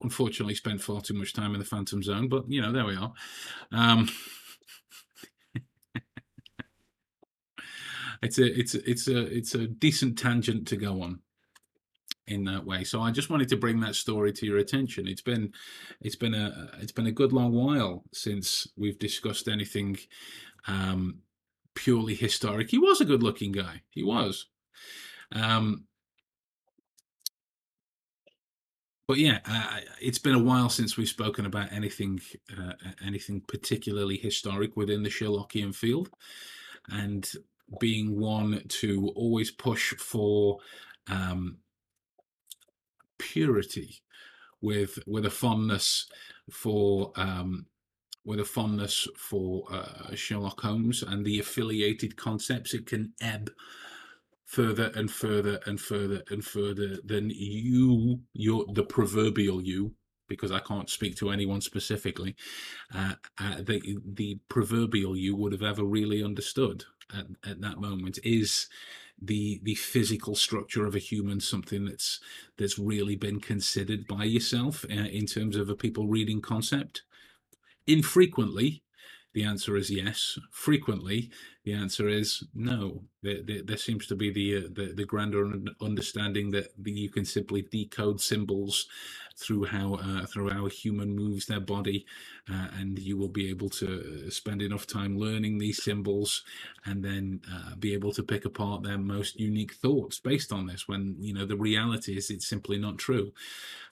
Unfortunately, 0.05 0.55
spent 0.55 0.83
far 0.83 1.01
too 1.01 1.15
much 1.15 1.33
time 1.33 1.55
in 1.55 1.59
the 1.59 1.65
Phantom 1.65 2.03
Zone, 2.03 2.29
but 2.29 2.45
you 2.47 2.61
know, 2.61 2.71
there 2.71 2.85
we 2.85 2.95
are. 2.95 3.15
Um, 3.73 4.11
it's 8.23 8.39
a 8.39 8.61
it's 8.61 8.75
a, 8.75 8.91
it's 8.91 9.09
a 9.09 9.19
it's 9.35 9.55
a 9.55 9.67
decent 9.67 10.19
tangent 10.19 10.69
to 10.69 10.77
go 10.77 11.01
on 11.01 11.21
in 12.27 12.45
that 12.45 12.67
way. 12.67 12.85
So 12.85 13.01
I 13.01 13.13
just 13.13 13.31
wanted 13.31 13.49
to 13.49 13.57
bring 13.57 13.81
that 13.81 13.95
story 13.95 14.31
to 14.35 14.45
your 14.45 14.59
attention. 14.59 15.09
It's 15.09 15.23
been 15.23 15.55
it's 16.03 16.17
been 16.17 16.35
a 16.35 16.71
it's 16.83 16.93
been 16.93 17.07
a 17.07 17.13
good 17.13 17.33
long 17.33 17.53
while 17.53 18.05
since 18.13 18.69
we've 18.77 18.99
discussed 18.99 19.49
anything 19.49 19.97
um, 20.69 21.21
purely 21.75 22.15
historic. 22.15 22.71
He 22.71 22.77
was 22.79 23.01
a 23.01 23.07
good 23.07 23.23
looking 23.23 23.53
guy. 23.53 23.81
He 23.89 24.03
was. 24.03 24.49
Um, 25.33 25.85
but 29.07 29.19
yeah, 29.19 29.39
uh, 29.47 29.81
it's 30.01 30.19
been 30.19 30.35
a 30.35 30.43
while 30.43 30.69
since 30.69 30.97
we've 30.97 31.09
spoken 31.09 31.47
about 31.47 31.73
anything 31.73 32.21
uh, 32.57 32.73
anything 33.05 33.43
particularly 33.47 34.17
historic 34.17 34.77
within 34.77 35.03
the 35.03 35.11
Sherlockian 35.11 35.75
field, 35.75 36.11
and 36.89 37.31
being 37.81 38.19
one 38.19 38.63
to 38.69 39.13
always 39.15 39.51
push 39.51 39.95
for 39.95 40.59
um, 41.09 41.59
purity, 43.19 44.01
with 44.61 44.99
with 45.07 45.27
a 45.27 45.31
fondness 45.31 46.07
for 46.51 47.13
um, 47.17 47.67
with 48.25 48.41
a 48.41 48.45
fondness 48.45 49.07
for 49.19 49.65
uh, 49.71 50.15
Sherlock 50.15 50.61
Holmes 50.61 51.03
and 51.03 51.25
the 51.25 51.39
affiliated 51.41 52.17
concepts, 52.17 52.73
it 52.73 52.87
can 52.87 53.13
ebb 53.21 53.51
further 54.55 54.93
and 54.95 55.11
further 55.11 55.59
and 55.67 55.81
further 55.81 56.23
and 56.31 56.45
further 56.45 56.99
than 57.05 57.31
you, 57.31 58.21
your 58.33 58.65
the 58.73 58.85
proverbial 58.85 59.61
you, 59.61 59.95
because 60.29 60.53
I 60.53 60.61
can't 60.61 60.89
speak 60.89 61.17
to 61.17 61.31
anyone 61.31 61.61
specifically, 61.61 62.37
uh, 62.95 63.15
uh, 63.39 63.57
the 63.63 63.99
the 64.07 64.39
proverbial 64.49 65.17
you 65.17 65.35
would 65.35 65.53
have 65.53 65.63
ever 65.63 65.85
really 65.85 66.23
understood 66.23 66.85
at, 67.13 67.27
at 67.45 67.61
that 67.63 67.81
moment 67.81 68.21
is 68.23 68.69
the 69.21 69.61
the 69.65 69.75
physical 69.75 70.37
structure 70.37 70.87
of 70.87 70.95
a 70.95 71.01
human 71.11 71.41
something 71.41 71.85
that's 71.87 72.21
that's 72.57 72.79
really 72.79 73.17
been 73.17 73.41
considered 73.41 74.07
by 74.07 74.23
yourself 74.23 74.85
uh, 74.89 74.95
in 74.95 75.27
terms 75.27 75.57
of 75.57 75.69
a 75.69 75.75
people 75.75 76.07
reading 76.07 76.41
concept. 76.41 77.03
Infrequently 77.87 78.84
the 79.35 79.45
answer 79.45 79.77
is 79.77 79.91
yes 79.91 80.39
frequently 80.51 81.31
the 81.65 81.73
answer 81.73 82.09
is 82.09 82.45
no. 82.55 83.05
There, 83.23 83.63
there, 83.65 83.79
seems 83.79 84.07
to 84.09 84.15
be 84.15 84.31
the, 84.31 84.59
uh, 84.59 84.69
the, 84.71 84.93
the 84.95 85.07
grander 85.07 85.51
understanding 85.81 86.51
that 86.51 86.73
you 86.85 87.09
can 87.09 87.25
simply 87.25 87.63
decode 87.63 88.21
symbols 88.21 88.87
through 89.39 89.65
how 89.65 89.95
uh, 89.95 90.27
through 90.27 90.51
how 90.51 90.67
a 90.67 90.71
human 90.71 91.17
moves 91.17 91.47
their 91.47 91.61
body, 91.61 92.05
uh, 92.53 92.69
and 92.79 92.99
you 92.99 93.17
will 93.17 93.31
be 93.31 93.49
able 93.49 93.71
to 93.71 94.27
uh, 94.27 94.31
spend 94.31 94.61
enough 94.61 94.87
time 94.87 95.17
learning 95.17 95.57
these 95.57 95.83
symbols, 95.83 96.45
and 96.85 97.03
then 97.03 97.41
uh, 97.51 97.75
be 97.77 97.95
able 97.95 98.13
to 98.13 98.23
pick 98.23 98.45
apart 98.45 98.83
their 98.83 98.99
most 98.99 99.41
unique 99.41 99.73
thoughts 99.73 100.21
based 100.21 100.53
on 100.53 100.67
this. 100.67 100.87
When 100.87 101.17
you 101.19 101.33
know 101.33 101.47
the 101.47 101.57
reality 101.57 102.19
is, 102.19 102.29
it's 102.29 102.47
simply 102.47 102.77
not 102.77 102.99
true. 102.99 103.33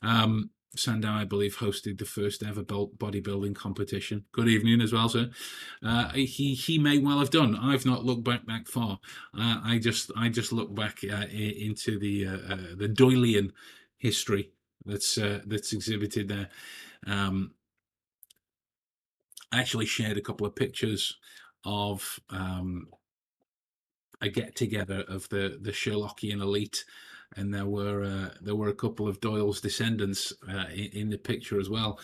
Um, 0.02 0.50
Sandow, 0.74 1.10
I 1.10 1.24
believe, 1.24 1.58
hosted 1.58 1.98
the 1.98 2.04
first 2.04 2.42
ever 2.42 2.62
bodybuilding 2.62 3.54
competition. 3.54 4.24
Good 4.32 4.48
evening 4.48 4.80
as 4.80 4.92
well, 4.92 5.08
sir. 5.08 5.30
Uh, 5.82 6.10
he 6.12 6.54
he 6.54 6.78
may 6.78 6.98
well 6.98 7.18
have 7.18 7.30
done. 7.30 7.56
I've 7.56 7.84
not 7.84 8.04
looked 8.04 8.24
back 8.24 8.46
back 8.46 8.66
far. 8.66 8.98
Uh, 9.38 9.60
I 9.62 9.78
just 9.78 10.10
I 10.16 10.28
just 10.30 10.52
look 10.52 10.74
back 10.74 11.00
uh, 11.04 11.26
into 11.30 11.98
the 11.98 12.26
uh, 12.26 12.54
uh, 12.54 12.74
the 12.76 12.88
Doylean 12.88 13.50
history 13.98 14.52
that's 14.86 15.18
uh, 15.18 15.40
that's 15.46 15.72
exhibited 15.72 16.28
there. 16.28 16.48
Um, 17.06 17.52
I 19.52 19.60
actually 19.60 19.86
shared 19.86 20.16
a 20.16 20.22
couple 20.22 20.46
of 20.46 20.56
pictures 20.56 21.18
of 21.64 22.18
um, 22.30 22.88
a 24.22 24.30
get 24.30 24.56
together 24.56 25.04
of 25.06 25.28
the 25.28 25.58
the 25.60 25.72
Sherlockian 25.72 26.40
elite 26.40 26.84
and 27.36 27.52
there 27.52 27.66
were 27.66 28.04
uh, 28.04 28.30
there 28.40 28.54
were 28.54 28.68
a 28.68 28.74
couple 28.74 29.08
of 29.08 29.20
Doyle's 29.20 29.60
descendants 29.60 30.32
uh, 30.48 30.66
in, 30.72 30.90
in, 30.92 31.10
the 31.10 31.18
picture 31.18 31.60
as 31.60 31.68
well. 31.68 31.98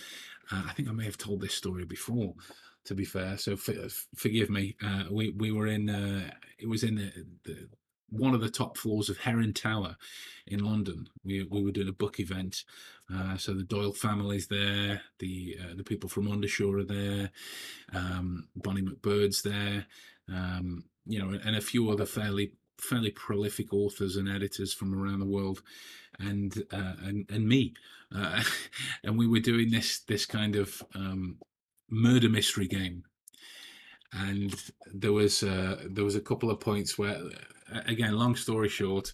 Uh, 0.51 0.62
I 0.69 0.73
think 0.73 0.88
I 0.88 0.93
may 0.93 1.05
have 1.05 1.19
told 1.19 1.41
this 1.41 1.55
story 1.55 1.85
before, 1.85 2.35
to 2.85 2.95
be 2.95 3.05
fair. 3.05 3.37
So 3.37 3.57
forgive 3.57 4.51
me. 4.51 4.77
Uh, 4.83 5.05
we 5.11 5.31
we 5.31 5.53
were 5.53 5.67
in 5.67 5.91
uh, 5.91 6.31
it 6.59 6.69
was 6.69 6.83
in 6.83 6.97
the, 6.97 7.12
the, 7.45 7.69
one 8.11 8.35
of 8.35 8.41
the 8.41 8.51
top 8.51 8.79
floors 8.79 9.09
of 9.09 9.19
Heron 9.19 9.53
Tower 9.53 9.97
in 10.47 10.64
London. 10.64 11.09
We 11.25 11.45
we 11.45 11.62
were 11.62 11.73
doing 11.73 11.88
a 11.88 11.93
book 11.93 12.21
event, 12.21 12.64
uh, 13.12 13.37
so 13.37 13.53
the 13.53 13.64
Doyle 13.64 13.93
family's 13.93 14.49
there, 14.49 15.03
the 15.19 15.59
the 15.77 15.85
people 15.85 16.09
from 16.09 16.29
Undershaw 16.29 16.81
are 16.81 16.85
there, 16.85 17.31
um, 17.93 18.49
Bonnie 18.57 18.83
MacBird's 18.83 19.43
there. 19.43 19.87
Um, 20.31 20.85
you 21.09 21.19
know, 21.19 21.38
and 21.43 21.57
a 21.57 21.61
few 21.62 21.91
other 21.91 22.05
fairly 22.05 22.53
fairly 22.81 23.11
prolific 23.11 23.73
authors 23.73 24.17
and 24.17 24.29
editors 24.29 24.73
from 24.73 24.95
around 24.95 25.21
the 25.21 25.27
world, 25.27 25.62
and 26.19 26.62
uh, 26.73 26.95
and 27.03 27.27
and 27.31 27.49
me, 27.49 27.75
uh, 28.14 28.43
and 29.05 29.19
we 29.19 29.27
were 29.27 29.41
doing 29.41 29.71
this 29.71 30.01
this 30.01 30.27
kind 30.27 30.57
of 30.57 30.83
um, 30.95 31.37
murder 31.91 32.29
mystery 32.29 32.67
game, 32.67 33.05
and 34.12 34.55
there 34.93 35.12
was 35.12 35.43
uh, 35.43 35.83
there 35.88 36.05
was 36.05 36.17
a 36.17 36.21
couple 36.21 36.51
of 36.51 36.61
points 36.61 36.99
where 36.99 37.19
again, 37.87 38.16
long 38.16 38.35
story 38.35 38.68
short, 38.68 39.12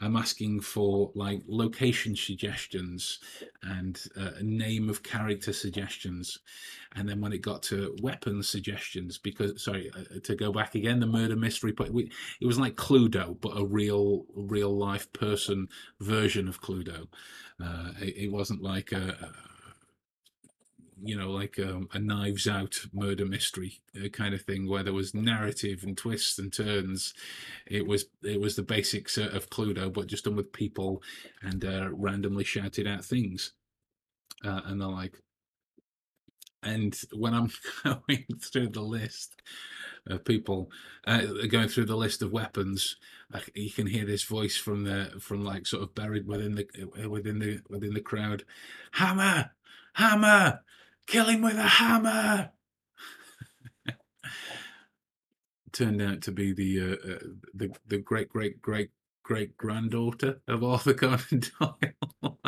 I'm 0.00 0.16
asking 0.16 0.60
for 0.60 1.10
like 1.14 1.42
location 1.46 2.14
suggestions 2.14 3.18
and 3.62 4.00
uh, 4.18 4.30
name 4.42 4.88
of 4.90 5.02
character 5.02 5.52
suggestions. 5.52 6.38
And 6.94 7.08
then 7.08 7.20
when 7.20 7.32
it 7.32 7.42
got 7.42 7.62
to 7.64 7.96
weapon 8.02 8.42
suggestions, 8.42 9.18
because 9.18 9.62
sorry, 9.62 9.90
uh, 9.94 10.20
to 10.22 10.34
go 10.34 10.52
back 10.52 10.74
again, 10.74 11.00
the 11.00 11.06
murder 11.06 11.36
mystery, 11.36 11.72
but 11.72 11.88
it 11.88 12.46
was 12.46 12.58
like 12.58 12.76
Cluedo, 12.76 13.40
but 13.40 13.56
a 13.56 13.64
real, 13.64 14.24
real 14.34 14.76
life 14.76 15.12
person 15.12 15.68
version 16.00 16.48
of 16.48 16.60
Cluedo. 16.60 17.06
Uh, 17.62 17.92
it, 18.00 18.16
it, 18.16 18.32
wasn't 18.32 18.62
like 18.62 18.92
a, 18.92 19.32
you 21.02 21.16
know, 21.16 21.30
like 21.30 21.58
um, 21.58 21.88
a 21.92 21.98
Knives 21.98 22.48
Out 22.48 22.86
murder 22.92 23.26
mystery 23.26 23.80
uh, 24.02 24.08
kind 24.08 24.34
of 24.34 24.42
thing, 24.42 24.68
where 24.68 24.82
there 24.82 24.92
was 24.92 25.14
narrative 25.14 25.82
and 25.82 25.96
twists 25.96 26.38
and 26.38 26.52
turns. 26.52 27.14
It 27.66 27.86
was 27.86 28.06
it 28.22 28.40
was 28.40 28.56
the 28.56 28.62
basics 28.62 29.18
uh, 29.18 29.30
of 29.32 29.50
Cluedo, 29.50 29.92
but 29.92 30.06
just 30.06 30.24
done 30.24 30.36
with 30.36 30.52
people 30.52 31.02
and 31.42 31.64
uh, 31.64 31.88
randomly 31.92 32.44
shouted 32.44 32.86
out 32.86 33.04
things 33.04 33.52
uh, 34.44 34.62
and 34.66 34.80
the 34.80 34.88
like. 34.88 35.18
And 36.62 36.98
when 37.12 37.34
I'm 37.34 37.50
going 37.84 38.26
through 38.40 38.70
the 38.70 38.82
list 38.82 39.40
of 40.06 40.24
people, 40.24 40.70
uh, 41.06 41.22
going 41.48 41.68
through 41.68 41.86
the 41.86 41.96
list 41.96 42.22
of 42.22 42.32
weapons, 42.32 42.96
you 43.54 43.70
can 43.70 43.86
hear 43.86 44.04
this 44.04 44.24
voice 44.24 44.56
from 44.56 44.84
the 44.84 45.12
from 45.20 45.44
like 45.44 45.66
sort 45.66 45.82
of 45.82 45.94
buried 45.94 46.26
within 46.26 46.54
the 46.56 46.66
uh, 47.04 47.08
within 47.08 47.38
the 47.38 47.60
within 47.68 47.94
the 47.94 48.00
crowd. 48.00 48.44
Hammer, 48.92 49.50
hammer, 49.94 50.60
Kill 51.06 51.26
him 51.26 51.42
with 51.42 51.56
a 51.56 51.62
hammer. 51.62 52.50
Turned 55.72 56.02
out 56.02 56.22
to 56.22 56.32
be 56.32 56.52
the 56.52 56.80
uh, 56.80 57.12
uh, 57.12 57.18
the 57.54 57.76
the 57.86 57.98
great 57.98 58.28
great 58.28 58.60
great 58.60 58.90
great 59.22 59.56
granddaughter 59.56 60.40
of 60.48 60.64
Arthur 60.64 60.94
Conan 60.94 61.42
Doyle, 61.60 62.38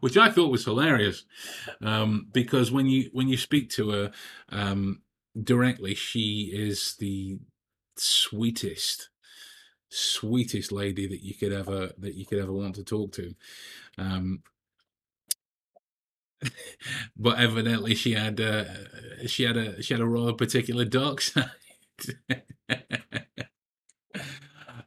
which 0.00 0.16
I 0.16 0.30
thought 0.30 0.50
was 0.52 0.64
hilarious, 0.64 1.24
um, 1.80 2.28
because 2.32 2.70
when 2.70 2.86
you 2.86 3.10
when 3.12 3.28
you 3.28 3.36
speak 3.36 3.70
to 3.70 3.90
her 3.90 4.12
um, 4.50 5.02
directly, 5.40 5.94
she 5.94 6.50
is 6.52 6.96
the 6.98 7.38
sweetest 7.96 9.10
sweetest 9.88 10.72
lady 10.72 11.06
that 11.06 11.22
you 11.22 11.34
could 11.34 11.52
ever 11.52 11.92
that 11.98 12.14
you 12.14 12.26
could 12.26 12.38
ever 12.38 12.52
want 12.52 12.74
to 12.74 12.84
talk 12.84 13.12
to. 13.12 13.34
Um, 13.96 14.42
but 17.16 17.38
evidently 17.38 17.94
she 17.94 18.12
had 18.12 18.40
uh, 18.40 18.64
she 19.26 19.44
had 19.44 19.56
a 19.56 19.82
she 19.82 19.94
had 19.94 20.00
a 20.00 20.06
rather 20.06 20.32
particular 20.32 20.84
dark 20.84 21.20
side. 21.20 21.50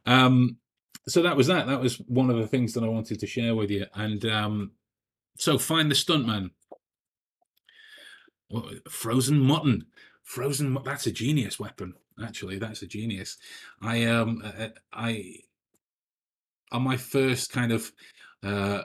um, 0.06 0.58
so 1.06 1.22
that 1.22 1.36
was 1.36 1.46
that. 1.46 1.66
That 1.66 1.80
was 1.80 1.96
one 2.06 2.30
of 2.30 2.36
the 2.36 2.46
things 2.46 2.74
that 2.74 2.84
I 2.84 2.88
wanted 2.88 3.20
to 3.20 3.26
share 3.26 3.54
with 3.54 3.70
you. 3.70 3.86
And 3.94 4.24
um, 4.26 4.72
so 5.38 5.58
find 5.58 5.90
the 5.90 5.94
stuntman. 5.94 6.50
Well, 8.50 8.70
frozen 8.88 9.40
mutton. 9.40 9.86
Frozen. 10.22 10.78
That's 10.84 11.06
a 11.06 11.12
genius 11.12 11.58
weapon. 11.58 11.94
Actually, 12.22 12.58
that's 12.58 12.82
a 12.82 12.86
genius. 12.86 13.38
I 13.80 14.04
um 14.04 14.42
I 14.92 15.36
on 16.72 16.82
my 16.82 16.96
first 16.96 17.52
kind 17.52 17.72
of 17.72 17.92
uh 18.42 18.82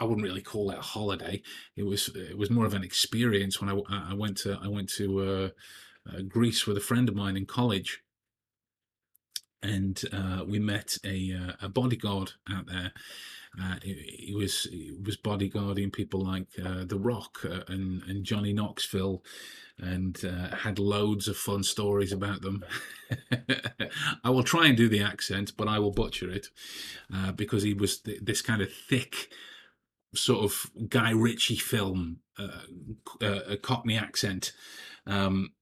I 0.00 0.04
wouldn't 0.04 0.26
really 0.26 0.42
call 0.42 0.70
it 0.70 0.78
a 0.78 0.82
holiday. 0.82 1.42
It 1.76 1.84
was 1.84 2.08
it 2.08 2.36
was 2.36 2.50
more 2.50 2.66
of 2.66 2.74
an 2.74 2.82
experience 2.82 3.60
when 3.60 3.70
I, 3.70 4.10
I 4.10 4.14
went 4.14 4.36
to 4.38 4.58
I 4.62 4.68
went 4.68 4.88
to 4.94 5.20
uh, 5.20 5.48
uh, 6.10 6.22
Greece 6.22 6.66
with 6.66 6.76
a 6.76 6.80
friend 6.80 7.08
of 7.08 7.14
mine 7.14 7.36
in 7.36 7.46
college, 7.46 8.02
and 9.62 10.02
uh, 10.12 10.44
we 10.46 10.58
met 10.58 10.98
a 11.04 11.32
uh, 11.32 11.66
a 11.66 11.68
bodyguard 11.68 12.32
out 12.50 12.66
there. 12.66 12.92
Uh, 13.60 13.76
he, 13.82 13.92
he, 14.28 14.34
was 14.34 14.64
he 14.64 14.96
was 15.04 15.18
bodyguarding 15.18 15.92
people 15.92 16.24
like 16.24 16.48
uh, 16.58 16.84
The 16.84 16.98
Rock 16.98 17.44
and 17.68 18.02
and 18.02 18.24
Johnny 18.24 18.52
Knoxville, 18.52 19.22
and 19.78 20.18
had 20.56 20.80
loads 20.80 21.28
of 21.28 21.36
fun 21.36 21.62
stories 21.62 22.12
about 22.12 22.40
them. 22.40 22.64
I 24.24 24.30
will 24.30 24.42
try 24.42 24.66
and 24.66 24.76
do 24.76 24.88
the 24.88 25.02
accent, 25.02 25.52
but 25.56 25.68
I 25.68 25.78
will 25.78 25.92
butcher 25.92 26.30
it 26.30 26.48
because 27.36 27.62
he 27.62 27.74
was 27.74 28.00
th- 28.00 28.20
this 28.22 28.42
kind 28.42 28.62
of 28.62 28.72
thick 28.72 29.28
sort 30.14 30.44
of 30.44 30.70
Guy 30.88 31.10
Ritchie 31.10 31.56
film, 31.56 32.18
uh, 32.38 32.62
uh, 33.20 33.40
a 33.48 33.56
Cockney 33.56 33.96
accent, 33.96 34.52
um, 35.06 35.52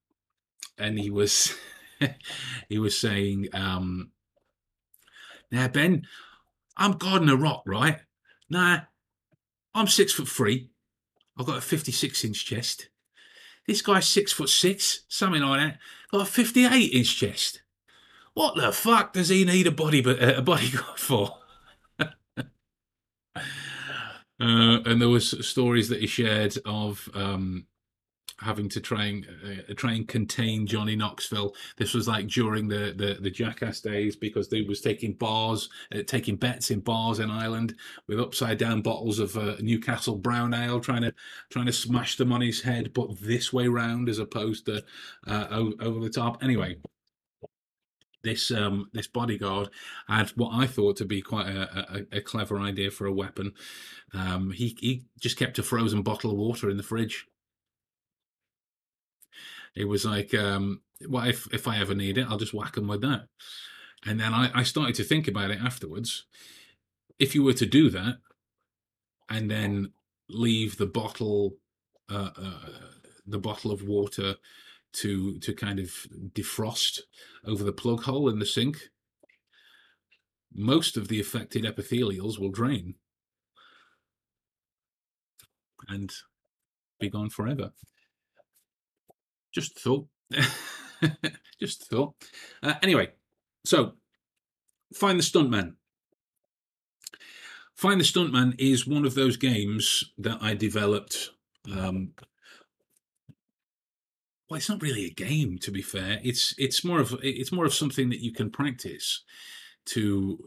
and 0.79 0.99
he 0.99 1.11
was 1.11 1.57
he 2.69 2.79
was 2.79 2.99
saying, 2.99 3.49
um, 3.53 4.11
"Now 5.51 5.69
Ben, 5.69 6.07
I'm 6.77 6.93
Gardner 6.93 7.37
Rock, 7.37 7.63
right? 7.67 8.01
Nah, 8.49 8.81
I'm 9.75 9.87
six 9.87 10.13
foot 10.13 10.29
three. 10.29 10.71
I've 11.39 11.47
got 11.47 11.59
a 11.59 11.63
56 11.63 12.25
inch 12.25 12.45
chest. 12.45 12.89
This 13.67 13.83
guy's 13.83 14.09
six 14.09 14.33
foot 14.33 14.49
six, 14.49 15.05
something 15.09 15.41
like 15.41 15.61
that. 15.61 15.79
Got 16.11 16.23
a 16.23 16.25
58 16.27 16.87
inch 16.87 17.17
chest. 17.17 17.63
What 18.35 18.57
the 18.57 18.73
fuck 18.73 19.13
does 19.13 19.29
he 19.29 19.45
need 19.45 19.67
a 19.67 19.71
body 19.71 20.01
a 20.01 20.43
bodyguard 20.43 20.99
for?" 20.99 21.37
Uh, 24.41 24.81
and 24.87 25.01
there 25.01 25.09
was 25.09 25.47
stories 25.47 25.89
that 25.89 26.01
he 26.01 26.07
shared 26.07 26.57
of 26.65 27.09
um, 27.15 27.67
having 28.41 28.69
to 28.71 28.81
try 28.81 29.05
and 29.05 29.27
uh, 29.45 29.75
try 29.75 29.93
and 29.93 30.09
contain 30.09 30.67
Johnny 30.67 30.97
Knoxville. 30.97 31.55
This 31.77 31.95
was 31.95 32.09
like 32.09 32.27
during 32.27 32.69
the 32.69 32.95
the, 32.97 33.19
the 33.21 33.31
Jackass 33.31 33.81
days 33.81 34.17
because 34.17 34.49
they 34.49 34.63
was 34.63 34.81
taking 34.81 35.13
bars, 35.13 35.69
uh, 35.95 36.03
taking 36.07 36.37
bets 36.37 36.71
in 36.71 36.81
bars 36.81 37.19
in 37.19 37.31
Ireland 37.31 37.75
with 38.07 38.21
upside 38.21 38.59
down 38.59 38.83
bottles 38.83 39.19
of 39.19 39.37
uh, 39.37 39.57
Newcastle 39.61 40.17
Brown 40.17 40.55
Ale, 40.55 40.81
trying 40.81 41.03
to 41.03 41.15
trying 41.51 41.67
to 41.67 41.73
smash 41.73 42.17
them 42.17 42.33
on 42.33 42.41
his 42.41 42.63
head, 42.63 42.93
but 42.95 43.21
this 43.21 43.53
way 43.53 43.69
round 43.69 44.09
as 44.09 44.19
opposed 44.19 44.67
to 44.67 44.83
uh, 45.27 45.47
over 45.81 46.01
the 46.01 46.11
top. 46.11 46.43
Anyway, 46.43 46.77
this 48.23 48.51
um, 48.51 48.89
this 48.93 49.07
bodyguard 49.07 49.69
had 50.09 50.31
what 50.31 50.53
I 50.53 50.67
thought 50.67 50.97
to 50.99 51.05
be 51.05 51.23
quite 51.23 51.49
a, 51.49 52.07
a, 52.13 52.19
a 52.19 52.21
clever 52.21 52.59
idea 52.59 52.91
for 52.91 53.07
a 53.07 53.13
weapon. 53.13 53.53
Um, 54.13 54.51
he 54.51 54.77
he 54.81 55.05
just 55.19 55.39
kept 55.39 55.59
a 55.59 55.63
frozen 55.63 56.03
bottle 56.03 56.31
of 56.31 56.37
water 56.37 56.71
in 56.71 56.77
the 56.77 56.83
fridge. 56.83 57.27
It 59.75 59.85
was 59.85 60.05
like, 60.05 60.35
um, 60.35 60.83
well, 61.09 61.27
if 61.27 61.53
if 61.53 61.67
I 61.69 61.79
ever 61.79 61.95
need 61.95 62.19
it, 62.19 62.27
I'll 62.29 62.39
just 62.39 62.55
whack 62.55 62.77
him 62.77 62.89
with 62.89 63.03
that. 63.03 63.27
And 64.07 64.19
then 64.19 64.33
I, 64.33 64.51
I 64.55 64.63
started 64.63 64.95
to 64.97 65.05
think 65.05 65.29
about 65.29 65.51
it 65.51 65.61
afterwards. 65.61 66.25
If 67.19 67.35
you 67.35 67.43
were 67.43 67.53
to 67.55 67.67
do 67.67 67.91
that, 67.91 68.19
and 69.29 69.51
then 69.51 69.93
leave 70.29 70.77
the 70.77 70.87
bottle, 70.87 71.57
uh, 72.11 72.31
uh, 72.37 72.69
the 73.27 73.39
bottle 73.39 73.71
of 73.71 73.87
water 73.87 74.37
to 74.93 75.39
to 75.39 75.53
kind 75.53 75.79
of 75.79 75.91
defrost 76.33 77.01
over 77.47 77.65
the 77.65 77.73
plug 77.73 78.03
hole 78.03 78.29
in 78.29 78.39
the 78.39 78.47
sink, 78.47 78.91
most 80.53 80.97
of 80.97 81.09
the 81.09 81.21
affected 81.21 81.65
epithelials 81.65 82.39
will 82.39 82.51
drain 82.51 82.95
and 85.89 86.11
be 86.99 87.09
gone 87.09 87.31
forever. 87.31 87.73
Just 89.53 89.79
thought. 89.79 90.07
Just 91.61 91.89
thought. 91.89 92.15
Uh, 92.63 92.75
anyway, 92.83 93.09
so 93.65 93.95
find 94.95 95.19
the 95.19 95.25
stuntman. 95.25 95.75
Find 97.81 97.99
the 97.99 98.05
Stuntman 98.05 98.57
is 98.59 98.87
one 98.87 99.07
of 99.07 99.15
those 99.15 99.39
games 99.39 100.13
that 100.19 100.37
I 100.43 100.53
developed 100.53 101.31
um, 101.75 102.11
well, 104.51 104.59
it's 104.59 104.69
not 104.69 104.83
really 104.83 105.07
a 105.07 105.11
game, 105.11 105.59
to 105.59 105.71
be 105.71 105.81
fair. 105.81 106.19
It's 106.25 106.55
it's 106.59 106.85
more 106.85 106.99
of 106.99 107.17
it's 107.23 107.53
more 107.53 107.65
of 107.65 107.73
something 107.73 108.11
that 108.11 108.21
you 108.21 108.33
can 108.33 108.51
practice 108.51 109.23
to 109.87 110.39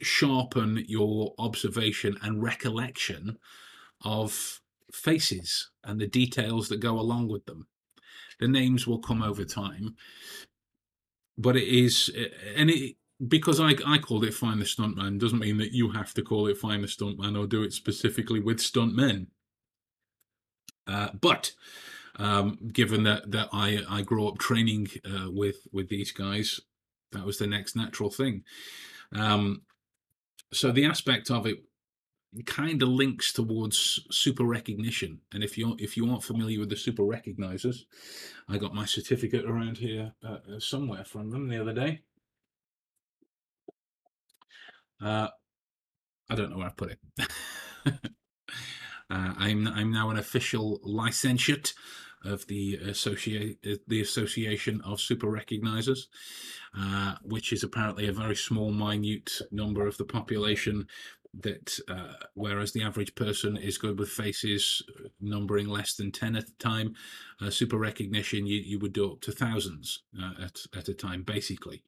sharpen 0.00 0.84
your 0.86 1.34
observation 1.40 2.16
and 2.22 2.40
recollection 2.40 3.36
of 4.04 4.60
faces 4.92 5.70
and 5.82 6.00
the 6.00 6.06
details 6.06 6.68
that 6.68 6.78
go 6.78 7.00
along 7.00 7.28
with 7.28 7.46
them. 7.46 7.66
The 8.38 8.46
names 8.46 8.86
will 8.86 9.00
come 9.00 9.22
over 9.22 9.44
time, 9.44 9.96
but 11.36 11.56
it 11.56 11.66
is 11.66 12.12
and 12.54 12.70
it 12.70 12.94
because 13.26 13.58
I 13.58 13.74
I 13.84 13.98
called 13.98 14.24
it 14.24 14.34
find 14.34 14.60
the 14.60 14.64
stuntman 14.64 15.18
doesn't 15.18 15.40
mean 15.40 15.58
that 15.58 15.72
you 15.72 15.90
have 15.90 16.14
to 16.14 16.22
call 16.22 16.46
it 16.46 16.56
find 16.56 16.84
the 16.84 16.88
stuntman 16.88 17.36
or 17.36 17.48
do 17.48 17.64
it 17.64 17.72
specifically 17.72 18.38
with 18.38 18.58
stuntmen. 18.58 19.26
Uh, 20.86 21.08
but 21.20 21.52
um, 22.18 22.58
given 22.72 23.04
that 23.04 23.30
that 23.30 23.48
I 23.52 23.82
I 23.88 24.02
grew 24.02 24.26
up 24.28 24.38
training 24.38 24.88
uh, 25.04 25.30
with 25.30 25.66
with 25.72 25.88
these 25.88 26.12
guys, 26.12 26.60
that 27.12 27.24
was 27.24 27.38
the 27.38 27.46
next 27.46 27.76
natural 27.76 28.10
thing. 28.10 28.44
Um, 29.12 29.62
so 30.52 30.72
the 30.72 30.84
aspect 30.84 31.30
of 31.30 31.46
it 31.46 31.58
kind 32.44 32.82
of 32.82 32.88
links 32.88 33.32
towards 33.32 34.00
super 34.10 34.44
recognition. 34.44 35.20
And 35.32 35.42
if 35.42 35.56
you 35.56 35.76
if 35.78 35.96
you 35.96 36.08
aren't 36.10 36.24
familiar 36.24 36.60
with 36.60 36.70
the 36.70 36.76
super 36.76 37.02
recognizers, 37.02 37.84
I 38.48 38.58
got 38.58 38.74
my 38.74 38.84
certificate 38.84 39.44
around 39.44 39.78
here 39.78 40.12
uh, 40.24 40.38
uh 40.54 40.60
somewhere 40.60 41.04
from 41.04 41.30
them 41.30 41.48
the 41.48 41.60
other 41.60 41.72
day. 41.72 42.02
Uh, 45.00 45.28
I 46.28 46.34
don't 46.34 46.50
know 46.50 46.58
where 46.58 46.66
I 46.66 46.72
put 46.76 46.90
it. 46.90 46.98
uh, 47.86 47.90
I'm 49.10 49.68
I'm 49.68 49.92
now 49.92 50.10
an 50.10 50.18
official 50.18 50.80
licentiate 50.82 51.72
of 52.24 52.46
the 52.46 52.76
associate 52.76 53.58
the 53.88 54.00
Association 54.00 54.80
of 54.82 55.00
Super 55.00 55.28
Recognizers, 55.28 56.06
uh, 56.76 57.14
which 57.22 57.52
is 57.52 57.62
apparently 57.62 58.08
a 58.08 58.12
very 58.12 58.36
small, 58.36 58.70
minute 58.70 59.30
number 59.50 59.86
of 59.86 59.96
the 59.96 60.04
population. 60.04 60.86
That 61.34 61.78
uh, 61.88 62.14
whereas 62.34 62.72
the 62.72 62.82
average 62.82 63.14
person 63.14 63.58
is 63.58 63.76
good 63.76 63.98
with 63.98 64.08
faces 64.08 64.82
numbering 65.20 65.68
less 65.68 65.94
than 65.94 66.10
ten 66.10 66.34
at 66.34 66.48
a 66.48 66.54
time, 66.58 66.94
uh, 67.40 67.50
super 67.50 67.76
recognition 67.76 68.46
you, 68.46 68.60
you 68.60 68.78
would 68.78 68.94
do 68.94 69.12
up 69.12 69.20
to 69.20 69.32
thousands 69.32 70.02
uh, 70.20 70.42
at 70.42 70.56
at 70.74 70.88
a 70.88 70.94
time, 70.94 71.22
basically 71.22 71.82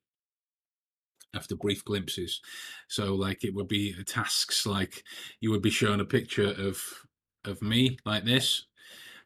after 1.34 1.56
brief 1.56 1.84
glimpses. 1.84 2.40
So 2.88 3.14
like 3.14 3.44
it 3.44 3.54
would 3.54 3.68
be 3.68 3.94
tasks 4.04 4.66
like 4.66 5.04
you 5.40 5.50
would 5.50 5.62
be 5.62 5.70
shown 5.70 6.00
a 6.00 6.04
picture 6.04 6.52
of 6.58 6.82
of 7.44 7.62
me 7.62 7.98
like 8.04 8.24
this 8.24 8.66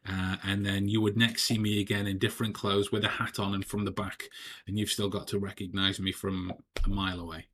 uh, 0.07 0.35
and 0.43 0.65
then 0.65 0.87
you 0.87 1.01
would 1.01 1.17
next 1.17 1.43
see 1.43 1.57
me 1.57 1.79
again 1.79 2.05
in 2.05 2.17
different 2.17 2.53
clothes 2.53 2.91
with 2.91 3.03
a 3.03 3.09
hat 3.09 3.39
on 3.39 3.53
and 3.53 3.65
from 3.65 3.85
the 3.85 3.91
back, 3.91 4.29
and 4.67 4.77
you've 4.77 4.89
still 4.89 5.09
got 5.09 5.27
to 5.27 5.39
recognize 5.39 5.99
me 5.99 6.11
from 6.11 6.53
a 6.85 6.89
mile 6.89 7.19
away. 7.19 7.47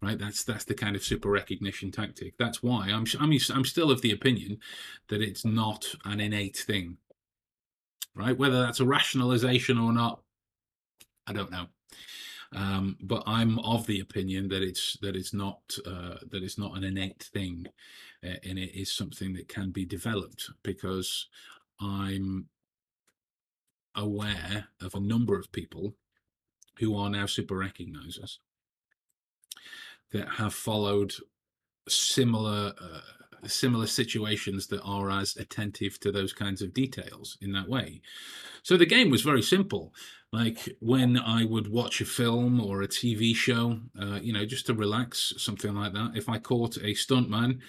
Right, 0.00 0.18
that's 0.18 0.44
that's 0.44 0.64
the 0.64 0.74
kind 0.74 0.96
of 0.96 1.02
super 1.02 1.30
recognition 1.30 1.90
tactic. 1.90 2.34
That's 2.38 2.62
why 2.62 2.88
I'm 2.90 3.06
I'm 3.18 3.32
I'm 3.54 3.64
still 3.64 3.90
of 3.90 4.02
the 4.02 4.12
opinion 4.12 4.58
that 5.08 5.22
it's 5.22 5.44
not 5.44 5.86
an 6.04 6.20
innate 6.20 6.58
thing. 6.58 6.98
Right, 8.14 8.36
whether 8.36 8.60
that's 8.60 8.80
a 8.80 8.86
rationalization 8.86 9.78
or 9.78 9.92
not, 9.92 10.20
I 11.26 11.32
don't 11.32 11.50
know. 11.50 11.66
Um, 12.54 12.96
but 13.02 13.24
I'm 13.26 13.58
of 13.60 13.86
the 13.86 14.00
opinion 14.00 14.48
that 14.48 14.62
it's 14.62 14.96
that 15.00 15.16
it's 15.16 15.34
not 15.34 15.60
uh, 15.86 16.16
that 16.30 16.42
it's 16.42 16.58
not 16.58 16.76
an 16.76 16.84
innate 16.84 17.22
thing, 17.22 17.66
uh, 18.22 18.36
and 18.44 18.58
it 18.58 18.78
is 18.78 18.92
something 18.92 19.32
that 19.34 19.48
can 19.48 19.70
be 19.70 19.84
developed 19.84 20.50
because 20.62 21.28
I'm 21.80 22.48
aware 23.94 24.68
of 24.80 24.94
a 24.94 25.00
number 25.00 25.38
of 25.38 25.52
people 25.52 25.94
who 26.78 26.96
are 26.96 27.10
now 27.10 27.26
super 27.26 27.54
recognizers 27.54 28.38
that 30.12 30.28
have 30.28 30.54
followed 30.54 31.14
similar 31.88 32.72
uh, 32.80 33.00
similar 33.48 33.86
situations 33.86 34.68
that 34.68 34.80
are 34.82 35.10
as 35.10 35.36
attentive 35.36 36.00
to 36.00 36.10
those 36.10 36.32
kinds 36.32 36.62
of 36.62 36.72
details 36.72 37.36
in 37.40 37.52
that 37.52 37.68
way. 37.68 38.00
So 38.62 38.76
the 38.76 38.86
game 38.86 39.10
was 39.10 39.22
very 39.22 39.42
simple. 39.42 39.92
Like 40.34 40.68
when 40.80 41.16
I 41.16 41.44
would 41.44 41.68
watch 41.70 42.00
a 42.00 42.04
film 42.04 42.60
or 42.60 42.82
a 42.82 42.88
TV 42.88 43.36
show, 43.36 43.78
uh, 43.96 44.18
you 44.20 44.32
know, 44.32 44.44
just 44.44 44.66
to 44.66 44.74
relax, 44.74 45.32
something 45.36 45.72
like 45.72 45.92
that. 45.92 46.16
If 46.16 46.28
I 46.28 46.38
caught 46.38 46.76
a 46.76 46.92
stuntman 46.94 47.60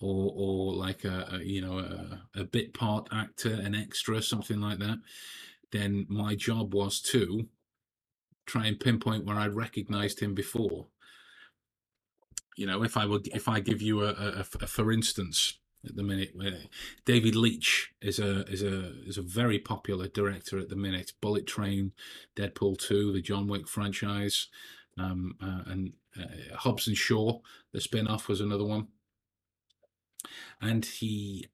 or 0.00 0.32
or 0.36 0.72
like 0.72 1.04
a, 1.04 1.26
a 1.32 1.38
you 1.42 1.60
know 1.60 1.80
a, 1.80 2.40
a, 2.40 2.44
bit 2.44 2.74
part 2.74 3.08
actor, 3.10 3.52
an 3.52 3.74
extra, 3.74 4.22
something 4.22 4.60
like 4.60 4.78
that, 4.78 4.98
then 5.72 6.06
my 6.08 6.36
job 6.36 6.74
was 6.74 7.00
to 7.00 7.48
try 8.46 8.66
and 8.66 8.78
pinpoint 8.78 9.24
where 9.24 9.36
I'd 9.36 9.54
recognized 9.54 10.20
him 10.20 10.32
before. 10.32 10.86
You 12.56 12.66
know, 12.66 12.84
if 12.84 12.96
I 12.96 13.04
would, 13.04 13.26
if 13.34 13.48
I 13.48 13.58
give 13.58 13.82
you 13.82 14.04
a, 14.04 14.10
a, 14.10 14.46
a 14.60 14.66
for 14.68 14.92
instance, 14.92 15.58
at 15.84 15.96
the 15.96 16.02
minute, 16.02 16.34
David 17.04 17.34
Leitch 17.34 17.92
is 18.00 18.18
a 18.18 18.42
is 18.46 18.62
a 18.62 18.92
is 19.06 19.18
a 19.18 19.22
very 19.22 19.58
popular 19.58 20.08
director 20.08 20.58
at 20.58 20.68
the 20.68 20.76
minute. 20.76 21.12
Bullet 21.20 21.46
Train, 21.46 21.92
Deadpool 22.36 22.78
Two, 22.78 23.12
the 23.12 23.20
John 23.20 23.48
Wick 23.48 23.68
franchise, 23.68 24.48
um, 24.98 25.34
uh, 25.42 25.62
and 25.66 25.92
uh, 26.18 26.56
Hobbs 26.56 26.86
and 26.86 26.96
Shaw, 26.96 27.40
the 27.72 27.80
spin 27.80 28.06
off 28.06 28.28
was 28.28 28.40
another 28.40 28.64
one 28.64 28.88
and 30.60 30.84
he 30.84 31.48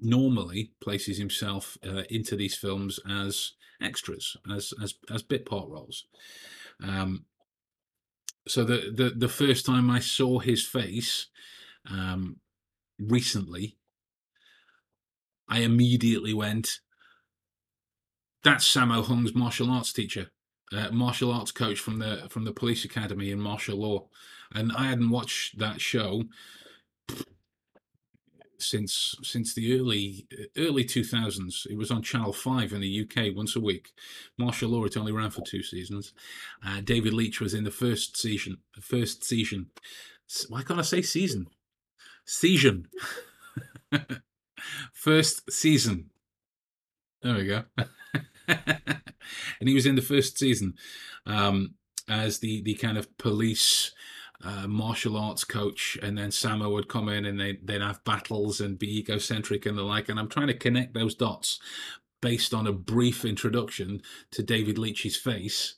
normally 0.00 0.72
places 0.80 1.18
himself 1.18 1.76
uh, 1.86 2.02
into 2.10 2.36
these 2.36 2.56
films 2.56 3.00
as 3.08 3.52
extras, 3.80 4.36
as 4.50 4.72
as 4.82 4.94
as 5.12 5.22
bit 5.22 5.46
part 5.46 5.68
roles. 5.68 6.06
Um, 6.82 7.24
so 8.46 8.64
the, 8.64 8.92
the 8.94 9.10
the 9.10 9.28
first 9.28 9.66
time 9.66 9.90
I 9.90 10.00
saw 10.00 10.38
his 10.38 10.66
face 10.66 11.26
um, 11.88 12.36
recently, 13.00 13.76
I 15.48 15.60
immediately 15.60 16.34
went, 16.34 16.80
"That's 18.42 18.68
Sammo 18.72 19.04
Hung's 19.04 19.34
martial 19.34 19.70
arts 19.70 19.92
teacher, 19.92 20.30
uh, 20.72 20.90
martial 20.90 21.32
arts 21.32 21.52
coach 21.52 21.78
from 21.78 21.98
the 21.98 22.28
from 22.30 22.44
the 22.44 22.52
police 22.52 22.84
academy 22.84 23.30
in 23.30 23.40
martial 23.40 23.78
law." 23.78 24.08
And 24.52 24.72
I 24.72 24.86
hadn't 24.86 25.10
watched 25.10 25.58
that 25.58 25.80
show 25.80 26.24
since 28.62 29.14
since 29.22 29.54
the 29.54 29.78
early 29.78 30.26
early 30.56 30.84
2000s. 30.84 31.66
It 31.68 31.76
was 31.76 31.90
on 31.90 32.02
Channel 32.02 32.32
5 32.32 32.72
in 32.72 32.80
the 32.80 33.00
UK 33.00 33.34
once 33.34 33.56
a 33.56 33.60
week. 33.60 33.92
Martial 34.38 34.70
Law, 34.70 34.84
it 34.84 34.96
only 34.96 35.12
ran 35.12 35.30
for 35.30 35.42
two 35.42 35.62
seasons. 35.62 36.12
Uh, 36.64 36.80
David 36.80 37.12
Leitch 37.12 37.40
was 37.40 37.54
in 37.54 37.64
the 37.64 37.70
first 37.70 38.16
season. 38.16 38.58
The 38.74 38.82
First 38.82 39.24
season. 39.24 39.70
Why 40.48 40.62
can't 40.62 40.78
I 40.78 40.82
say 40.82 41.02
season? 41.02 41.48
Season. 42.30 42.86
first 44.92 45.50
season 45.50 46.10
There 47.22 47.34
we 47.34 47.46
go. 47.46 47.64
and 48.46 49.68
he 49.68 49.74
was 49.74 49.84
in 49.84 49.96
the 49.96 50.02
first 50.02 50.38
season 50.38 50.74
um, 51.26 51.74
as 52.08 52.38
the 52.38 52.62
the 52.62 52.74
kind 52.74 52.96
of 52.96 53.18
police 53.18 53.90
uh, 54.44 54.68
martial 54.68 55.16
arts 55.16 55.42
coach, 55.42 55.98
and 56.02 56.16
then 56.16 56.30
Sammo 56.30 56.70
would 56.72 56.88
come 56.88 57.08
in 57.08 57.24
and 57.24 57.40
they 57.40 57.58
they'd 57.64 57.82
have 57.82 58.04
battles 58.04 58.60
and 58.60 58.78
be 58.78 58.98
egocentric 58.98 59.66
and 59.66 59.76
the 59.76 59.82
like. 59.82 60.08
And 60.08 60.20
I'm 60.20 60.28
trying 60.28 60.46
to 60.46 60.54
connect 60.54 60.94
those 60.94 61.16
dots 61.16 61.58
based 62.22 62.54
on 62.54 62.64
a 62.68 62.72
brief 62.72 63.24
introduction 63.24 64.02
to 64.30 64.44
David 64.44 64.78
Leitch's 64.78 65.16
face 65.16 65.74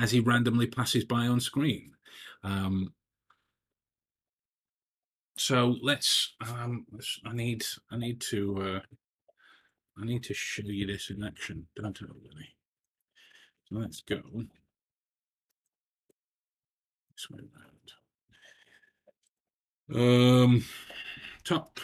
as 0.00 0.10
he 0.10 0.20
randomly 0.20 0.66
passes 0.66 1.04
by 1.04 1.26
on 1.26 1.40
screen. 1.40 1.92
Um, 2.42 2.94
so 5.38 5.76
let's, 5.82 6.34
um, 6.46 6.86
let's. 6.92 7.20
I 7.24 7.32
need. 7.32 7.64
I 7.90 7.96
need 7.96 8.20
to. 8.30 8.56
Uh, 8.60 8.80
I 10.00 10.04
need 10.04 10.22
to 10.24 10.34
show 10.34 10.62
you 10.64 10.86
this 10.86 11.10
in 11.10 11.24
action, 11.24 11.66
don't 11.74 12.00
I, 12.00 12.06
really? 12.06 12.54
So 13.64 13.76
let's 13.76 14.00
go 14.00 14.22
this 17.18 17.26
around. 19.90 20.44
Um, 20.44 20.64
top 21.44 21.80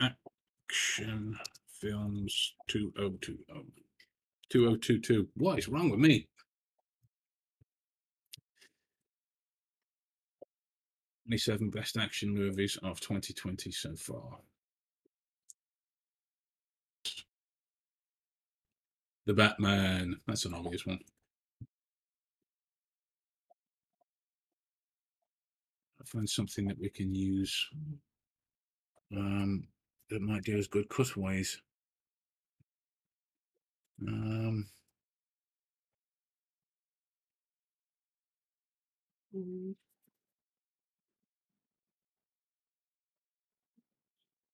action 0.00 1.38
films 1.80 2.54
2020. 2.68 3.38
2022. 4.50 5.28
What 5.36 5.58
is 5.58 5.68
wrong 5.68 5.90
with 5.90 6.00
me? 6.00 6.28
27 11.32 11.70
best 11.70 11.96
action 11.96 12.34
movies 12.34 12.76
of 12.82 13.00
2020 13.00 13.70
so 13.70 13.96
far. 13.96 14.38
The 19.24 19.32
Batman. 19.32 20.16
That's 20.26 20.44
an 20.44 20.52
obvious 20.52 20.84
one. 20.84 20.98
I 26.02 26.04
find 26.04 26.28
something 26.28 26.66
that 26.68 26.78
we 26.78 26.90
can 26.90 27.14
use 27.14 27.66
um, 29.16 29.68
that 30.10 30.20
might 30.20 30.44
do 30.44 30.58
as 30.58 30.66
good 30.66 30.90
cutaways. 30.90 31.62
Um, 34.06 34.66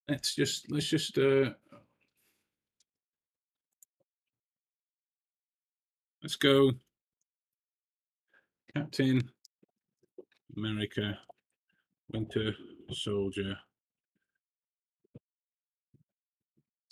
let's 0.09 0.33
just 0.33 0.71
let's 0.71 0.87
just 0.87 1.17
uh, 1.17 1.51
let's 6.23 6.35
go 6.35 6.71
Captain 8.75 9.29
America 10.57 11.19
Winter 12.11 12.53
Soldier 12.91 13.55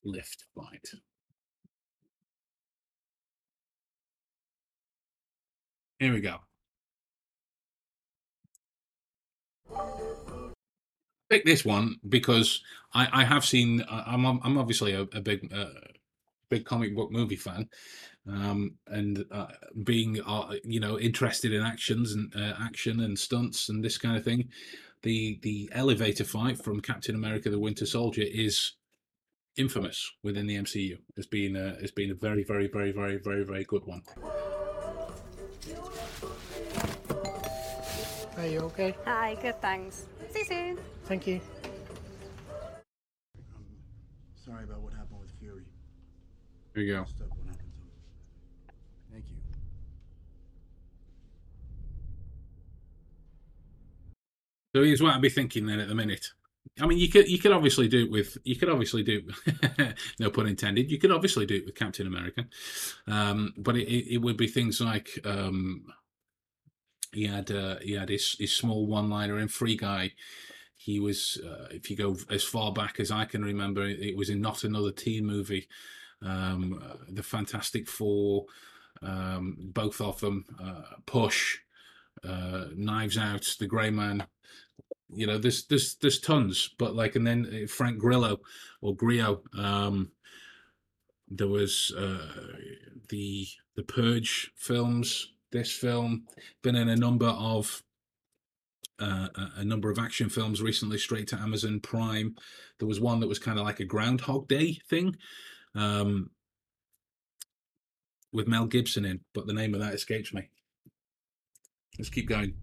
lift 0.03 0.45
fight. 0.55 0.87
Here 5.99 6.13
we 6.13 6.21
go. 6.21 6.37
Pick 11.29 11.45
this 11.45 11.65
one 11.65 11.97
because 12.07 12.61
I, 12.93 13.21
I 13.21 13.23
have 13.25 13.43
seen. 13.45 13.83
I- 13.89 14.13
I'm 14.13 14.25
I'm 14.25 14.57
obviously 14.57 14.93
a, 14.93 15.01
a 15.01 15.21
big 15.21 15.51
uh, 15.53 15.65
big 16.49 16.65
comic 16.65 16.95
book 16.95 17.11
movie 17.11 17.35
fan, 17.35 17.69
um, 18.27 18.75
and 18.87 19.25
uh, 19.31 19.47
being 19.83 20.21
uh, 20.25 20.55
you 20.63 20.79
know 20.79 20.97
interested 20.99 21.51
in 21.53 21.61
actions 21.63 22.13
and 22.13 22.33
uh, 22.35 22.53
action 22.61 22.99
and 23.01 23.19
stunts 23.19 23.67
and 23.69 23.83
this 23.83 23.97
kind 23.97 24.15
of 24.15 24.23
thing. 24.23 24.49
The 25.03 25.39
the 25.41 25.69
elevator 25.73 26.23
fight 26.23 26.63
from 26.63 26.79
Captain 26.81 27.15
America: 27.15 27.49
The 27.49 27.59
Winter 27.59 27.85
Soldier 27.85 28.23
is 28.25 28.73
infamous 29.57 30.11
within 30.23 30.47
the 30.47 30.55
MCU. 30.55 30.97
It's 31.17 31.27
been 31.27 31.55
a, 31.55 31.75
it's 31.81 31.91
been 31.91 32.11
a 32.11 32.15
very 32.15 32.43
very 32.43 32.67
very 32.67 32.91
very 32.91 33.17
very 33.17 33.43
very 33.43 33.63
good 33.65 33.85
one. 33.85 34.03
Are 38.37 38.45
you 38.45 38.59
okay? 38.59 38.95
Hi, 39.05 39.35
good, 39.41 39.59
thanks. 39.61 40.05
See 40.29 40.39
you 40.39 40.45
soon. 40.45 40.79
Thank 41.05 41.25
you. 41.25 41.41
I'm 42.75 42.83
sorry 44.35 44.63
about 44.63 44.81
what 44.81 44.93
happened 44.93 45.21
with 45.21 45.31
Fury. 45.39 45.63
Here 46.75 46.83
you 46.83 46.93
go. 46.93 47.05
Stuff 47.05 47.29
what 47.29 47.47
happened 47.47 47.71
to 47.73 47.79
him. 47.79 47.89
Thank 49.11 49.25
you. 49.29 49.37
So 54.75 54.83
here's 54.83 55.01
what 55.01 55.15
I'd 55.15 55.21
be 55.21 55.29
thinking 55.29 55.65
then 55.65 55.79
at 55.79 55.87
the 55.87 55.95
minute. 55.95 56.27
I 56.79 56.85
mean, 56.85 56.99
you 56.99 57.09
could 57.09 57.27
you 57.27 57.39
could 57.39 57.53
obviously 57.53 57.87
do 57.87 58.03
it 58.03 58.11
with 58.11 58.37
you 58.43 58.55
could 58.55 58.69
obviously 58.69 59.01
do 59.01 59.23
it, 59.47 59.95
no 60.19 60.29
pun 60.29 60.45
intended. 60.45 60.91
You 60.91 60.99
could 60.99 61.11
obviously 61.11 61.47
do 61.47 61.55
it 61.55 61.65
with 61.65 61.73
Captain 61.73 62.05
America, 62.05 62.45
um, 63.07 63.53
but 63.57 63.75
it, 63.77 63.87
it, 63.87 64.13
it 64.15 64.17
would 64.19 64.37
be 64.37 64.47
things 64.47 64.79
like 64.79 65.19
um, 65.25 65.85
he 67.13 67.25
had 67.25 67.51
uh, 67.51 67.77
he 67.81 67.93
had 67.93 68.09
his, 68.09 68.35
his 68.39 68.55
small 68.55 68.87
one 68.87 69.09
liner 69.09 69.39
in 69.39 69.47
Free 69.47 69.75
Guy. 69.75 70.13
He 70.75 70.99
was, 70.99 71.41
uh, 71.45 71.67
if 71.71 71.89
you 71.89 71.97
go 71.97 72.15
as 72.29 72.43
far 72.43 72.71
back 72.71 72.99
as 72.99 73.11
I 73.11 73.25
can 73.25 73.43
remember, 73.43 73.85
it 73.85 74.15
was 74.15 74.29
in 74.29 74.39
not 74.39 74.63
another 74.63 74.91
teen 74.91 75.25
movie. 75.25 75.67
Um, 76.21 76.81
uh, 76.83 76.97
the 77.09 77.23
Fantastic 77.23 77.87
Four, 77.87 78.45
um, 79.01 79.57
both 79.59 79.99
of 80.01 80.19
them, 80.19 80.45
uh, 80.63 80.95
Push, 81.05 81.57
uh, 82.23 82.65
Knives 82.75 83.17
Out, 83.17 83.55
The 83.59 83.67
Grey 83.67 83.89
Man. 83.89 84.25
You 85.09 85.27
know, 85.27 85.37
there's 85.37 85.65
there's 85.65 85.95
there's 85.95 86.19
tons, 86.19 86.69
but 86.77 86.95
like, 86.95 87.15
and 87.15 87.25
then 87.25 87.63
uh, 87.63 87.67
Frank 87.67 87.97
Grillo 87.97 88.39
or 88.81 88.95
Grio. 88.95 89.41
Um, 89.57 90.11
there 91.29 91.47
was 91.47 91.93
uh, 91.97 92.55
the 93.09 93.47
the 93.75 93.83
Purge 93.83 94.51
films. 94.55 95.33
This 95.51 95.71
film 95.71 96.25
been 96.61 96.75
in 96.75 96.89
a 96.89 96.95
number 96.95 97.27
of 97.27 97.83
uh, 98.99 99.27
a, 99.57 99.63
number 99.63 99.91
of 99.91 99.99
action 99.99 100.27
films 100.27 100.61
recently, 100.61 100.97
straight 100.97 101.27
to 101.27 101.35
Amazon 101.35 101.79
Prime. 101.79 102.35
There 102.79 102.87
was 102.87 102.99
one 102.99 103.19
that 103.19 103.27
was 103.27 103.37
kind 103.37 103.59
of 103.59 103.65
like 103.65 103.79
a 103.79 103.85
Groundhog 103.85 104.47
Day 104.47 104.79
thing. 104.89 105.15
Um, 105.75 106.31
with 108.33 108.47
Mel 108.47 108.65
Gibson 108.65 109.05
in, 109.05 109.21
but 109.33 109.47
the 109.47 109.53
name 109.53 109.73
of 109.73 109.79
that 109.79 109.93
escapes 109.93 110.33
me. 110.33 110.49
Let's 111.97 112.09
keep 112.09 112.27
going. 112.27 112.53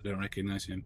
I 0.00 0.08
don't 0.08 0.20
recognize 0.20 0.64
him. 0.64 0.84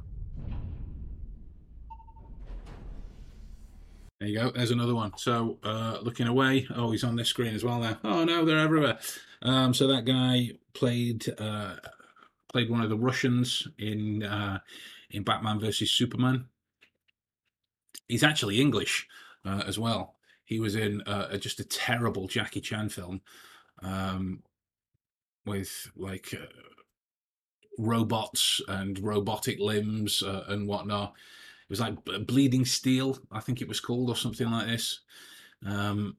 There 4.20 4.28
you 4.28 4.38
go. 4.38 4.50
There's 4.50 4.70
another 4.70 4.94
one. 4.94 5.12
So 5.16 5.59
uh, 5.64 5.98
looking 6.02 6.26
away. 6.26 6.66
Oh, 6.74 6.90
he's 6.90 7.04
on 7.04 7.16
this 7.16 7.28
screen 7.28 7.54
as 7.54 7.64
well 7.64 7.80
now. 7.80 7.98
Oh 8.04 8.24
no, 8.24 8.44
they're 8.44 8.59
everywhere. 8.59 8.98
Um, 9.40 9.72
so 9.72 9.87
that 9.87 10.04
guy 10.04 10.50
played 10.74 11.26
uh, 11.38 11.76
played 12.52 12.68
one 12.70 12.83
of 12.83 12.90
the 12.90 12.98
Russians 12.98 13.66
in 13.78 14.22
uh, 14.22 14.59
in 15.11 15.22
Batman 15.22 15.59
versus 15.59 15.90
Superman. 15.90 16.44
He's 18.09 18.22
actually 18.22 18.61
English 18.61 19.09
uh, 19.46 19.62
as 19.66 19.78
well. 19.78 20.16
He 20.44 20.61
was 20.61 20.76
in 20.76 21.00
uh, 21.02 21.35
just 21.38 21.61
a 21.61 21.64
terrible 21.64 22.28
Jackie 22.28 22.61
Chan 22.61 22.90
film 22.90 23.22
um, 23.83 24.42
with 25.46 25.90
like 25.96 26.35
uh, 26.35 26.44
robots 27.78 28.61
and 28.68 28.98
robotic 28.98 29.61
limbs 29.61 30.22
and 30.22 30.68
whatnot. 30.68 31.14
It 31.71 31.75
was 31.75 31.81
like 31.81 32.27
Bleeding 32.27 32.64
Steel, 32.64 33.16
I 33.31 33.38
think 33.38 33.62
it 33.62 33.68
was 33.68 33.79
called, 33.79 34.10
or 34.10 34.16
something 34.16 34.50
like 34.50 34.66
this. 34.66 35.02
Um, 35.64 36.16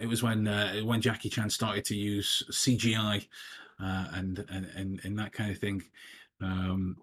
it 0.00 0.08
was 0.08 0.24
when 0.24 0.48
uh, 0.48 0.80
when 0.80 1.00
Jackie 1.00 1.28
Chan 1.28 1.50
started 1.50 1.84
to 1.84 1.94
use 1.94 2.42
CGI 2.50 3.28
uh, 3.80 4.06
and, 4.12 4.44
and 4.50 4.66
and 4.74 5.00
and 5.04 5.16
that 5.20 5.32
kind 5.32 5.52
of 5.52 5.58
thing. 5.58 5.84
Um, 6.42 6.96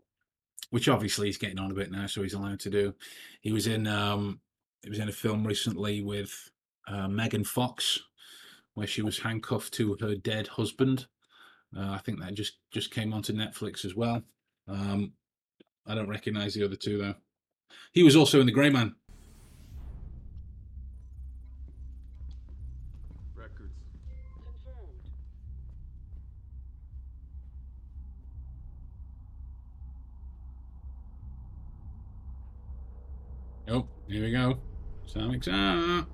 which 0.72 0.90
obviously 0.90 1.28
he's 1.28 1.38
getting 1.38 1.58
on 1.58 1.72
a 1.72 1.74
bit 1.74 1.90
now, 1.90 2.06
so 2.06 2.22
he's 2.22 2.34
allowed 2.34 2.60
to 2.60 2.70
do. 2.70 2.94
He 3.40 3.54
was 3.54 3.66
in 3.66 3.88
um, 3.88 4.42
he 4.84 4.90
was 4.90 5.00
in 5.00 5.08
a 5.08 5.14
film 5.14 5.48
recently 5.48 6.02
with 6.02 6.52
uh, 6.86 7.08
Megan 7.08 7.46
Fox, 7.46 7.98
where 8.74 8.88
she 8.88 9.02
was 9.02 9.20
handcuffed 9.20 9.74
to 9.76 9.96
her 10.02 10.16
dead 10.16 10.48
husband. 10.48 11.08
Uh, 11.74 11.92
I 11.92 12.00
think 12.00 12.20
that 12.20 12.34
just 12.34 12.58
just 12.72 12.92
came 12.92 13.14
onto 13.14 13.32
Netflix 13.32 13.86
as 13.86 13.96
well. 13.96 14.22
Um, 14.68 15.14
I 15.86 15.96
don't 15.96 16.10
recognize 16.10 16.54
the 16.54 16.66
other 16.66 16.76
two 16.76 16.98
though. 16.98 17.16
He 17.94 18.04
was 18.04 18.16
also 18.16 18.40
in 18.40 18.46
The 18.46 18.52
Grey 18.52 18.70
Man. 18.70 18.96
Records. 23.36 23.74
Oh, 33.68 33.88
here 34.08 34.24
we 34.24 34.32
go. 34.32 34.60
Samix 35.08 35.48
out. 35.48 36.06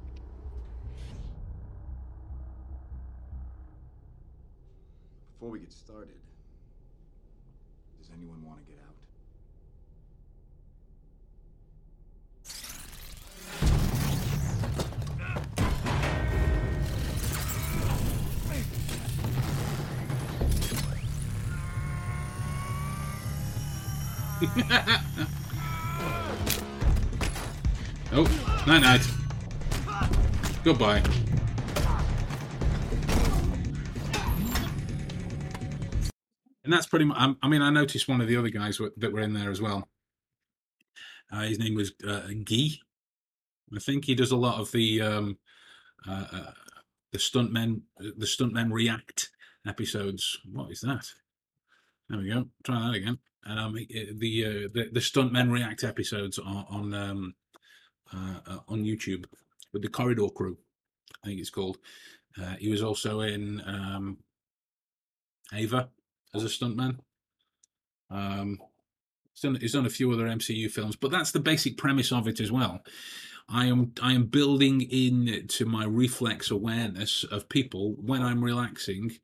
Before 5.33 5.49
we 5.49 5.59
get 5.59 5.73
started, 5.73 6.15
does 7.99 8.09
anyone 8.17 8.41
want 8.45 8.65
to 8.65 8.71
get 8.71 8.79
out? 8.87 8.92
Oh, 28.15 28.25
night 28.67 28.83
night. 28.83 29.07
Goodbye. 30.63 31.01
And 36.63 36.71
that's 36.71 36.85
pretty 36.85 37.05
much. 37.05 37.35
I 37.41 37.47
mean, 37.47 37.63
I 37.63 37.71
noticed 37.71 38.07
one 38.07 38.21
of 38.21 38.27
the 38.27 38.37
other 38.37 38.49
guys 38.49 38.79
that 38.97 39.11
were 39.11 39.21
in 39.21 39.33
there 39.33 39.49
as 39.49 39.61
well. 39.61 39.89
Uh, 41.31 41.41
his 41.41 41.57
name 41.57 41.73
was 41.73 41.93
uh, 42.07 42.27
Guy. 42.43 42.77
I 43.75 43.79
think 43.79 44.05
he 44.05 44.13
does 44.13 44.31
a 44.31 44.37
lot 44.37 44.59
of 44.61 44.71
the 44.71 45.01
um, 45.01 45.37
uh, 46.07 46.25
uh, 46.31 46.51
the 47.11 47.17
stuntmen 47.17 47.81
the 47.97 48.27
stuntmen 48.27 48.71
react 48.71 49.31
episodes. 49.65 50.37
What 50.51 50.71
is 50.71 50.81
that? 50.81 51.09
There 52.09 52.19
we 52.19 52.29
go. 52.29 52.45
Try 52.63 52.79
that 52.79 52.95
again. 52.95 53.17
And 53.45 53.59
um, 53.59 53.73
the 53.73 54.45
uh, 54.45 54.69
the 54.73 54.89
the 54.91 54.99
stuntmen 54.99 55.51
react 55.51 55.83
episodes 55.83 56.39
on 56.39 56.65
on 56.69 56.93
um, 56.93 57.35
uh, 58.13 58.39
uh, 58.47 58.59
on 58.67 58.83
YouTube 58.83 59.25
with 59.71 59.81
the 59.81 59.89
Corridor 59.89 60.29
Crew. 60.29 60.57
I 61.23 61.27
think 61.27 61.39
it's 61.39 61.49
called. 61.49 61.77
Uh, 62.41 62.55
he 62.59 62.69
was 62.69 62.81
also 62.81 63.21
in 63.21 63.61
um, 63.65 64.17
Ava 65.53 65.89
as 66.33 66.43
a 66.43 66.47
stuntman. 66.47 66.99
Um, 68.09 68.59
he's 69.33 69.41
done, 69.41 69.55
he's 69.55 69.73
done 69.73 69.85
a 69.85 69.91
few 69.91 70.11
other 70.11 70.27
MCU 70.27 70.69
films, 70.69 70.95
but 70.95 71.11
that's 71.11 71.31
the 71.31 71.39
basic 71.39 71.77
premise 71.77 72.11
of 72.11 72.27
it 72.27 72.39
as 72.39 72.51
well. 72.51 72.81
I 73.49 73.65
am 73.65 73.93
I 74.01 74.13
am 74.13 74.25
building 74.25 74.81
in 74.81 75.47
to 75.49 75.65
my 75.65 75.85
reflex 75.85 76.49
awareness 76.49 77.23
of 77.23 77.49
people 77.49 77.95
when 77.97 78.21
I'm 78.21 78.43
relaxing, 78.43 79.17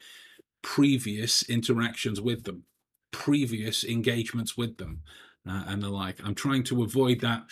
previous 0.62 1.44
interactions 1.44 2.20
with 2.20 2.44
them, 2.44 2.66
previous 3.12 3.84
engagements 3.84 4.58
with 4.58 4.78
them, 4.78 5.02
uh, 5.48 5.64
and 5.68 5.82
the 5.82 5.90
like. 5.90 6.18
I'm 6.24 6.36
trying 6.36 6.64
to 6.66 6.84
avoid 6.84 7.22
that. 7.22 7.44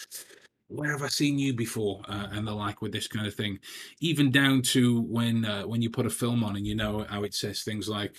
Where 0.70 0.92
have 0.92 1.02
I 1.02 1.08
seen 1.08 1.40
you 1.40 1.54
before? 1.54 2.02
Uh, 2.08 2.28
and 2.32 2.46
the 2.46 2.54
like 2.54 2.82
with 2.82 2.92
this 2.92 3.08
kind 3.08 3.26
of 3.26 3.34
thing, 3.36 3.60
even 4.02 4.32
down 4.32 4.62
to 4.74 5.02
when 5.02 5.46
uh, 5.46 5.64
when 5.64 5.82
you 5.82 5.90
put 5.90 6.06
a 6.06 6.10
film 6.10 6.44
on 6.44 6.56
and 6.56 6.68
you 6.68 6.76
know 6.76 7.06
how 7.10 7.24
it 7.24 7.34
says 7.34 7.64
things 7.64 7.88
like 7.88 8.16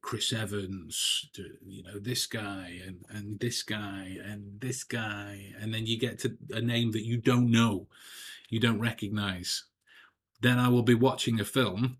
Chris 0.00 0.32
Evans, 0.32 1.28
to, 1.34 1.44
you 1.66 1.82
know, 1.82 1.98
this 1.98 2.26
guy 2.26 2.80
and 2.86 3.04
and 3.08 3.40
this 3.40 3.62
guy 3.62 4.18
and 4.24 4.60
this 4.60 4.84
guy, 4.84 5.54
and 5.60 5.72
then 5.72 5.86
you 5.86 5.98
get 5.98 6.18
to 6.20 6.36
a 6.52 6.60
name 6.60 6.92
that 6.92 7.04
you 7.04 7.16
don't 7.16 7.50
know, 7.50 7.86
you 8.48 8.60
don't 8.60 8.80
recognize. 8.80 9.64
Then 10.40 10.58
I 10.58 10.68
will 10.68 10.82
be 10.84 10.94
watching 10.94 11.40
a 11.40 11.44
film, 11.44 11.98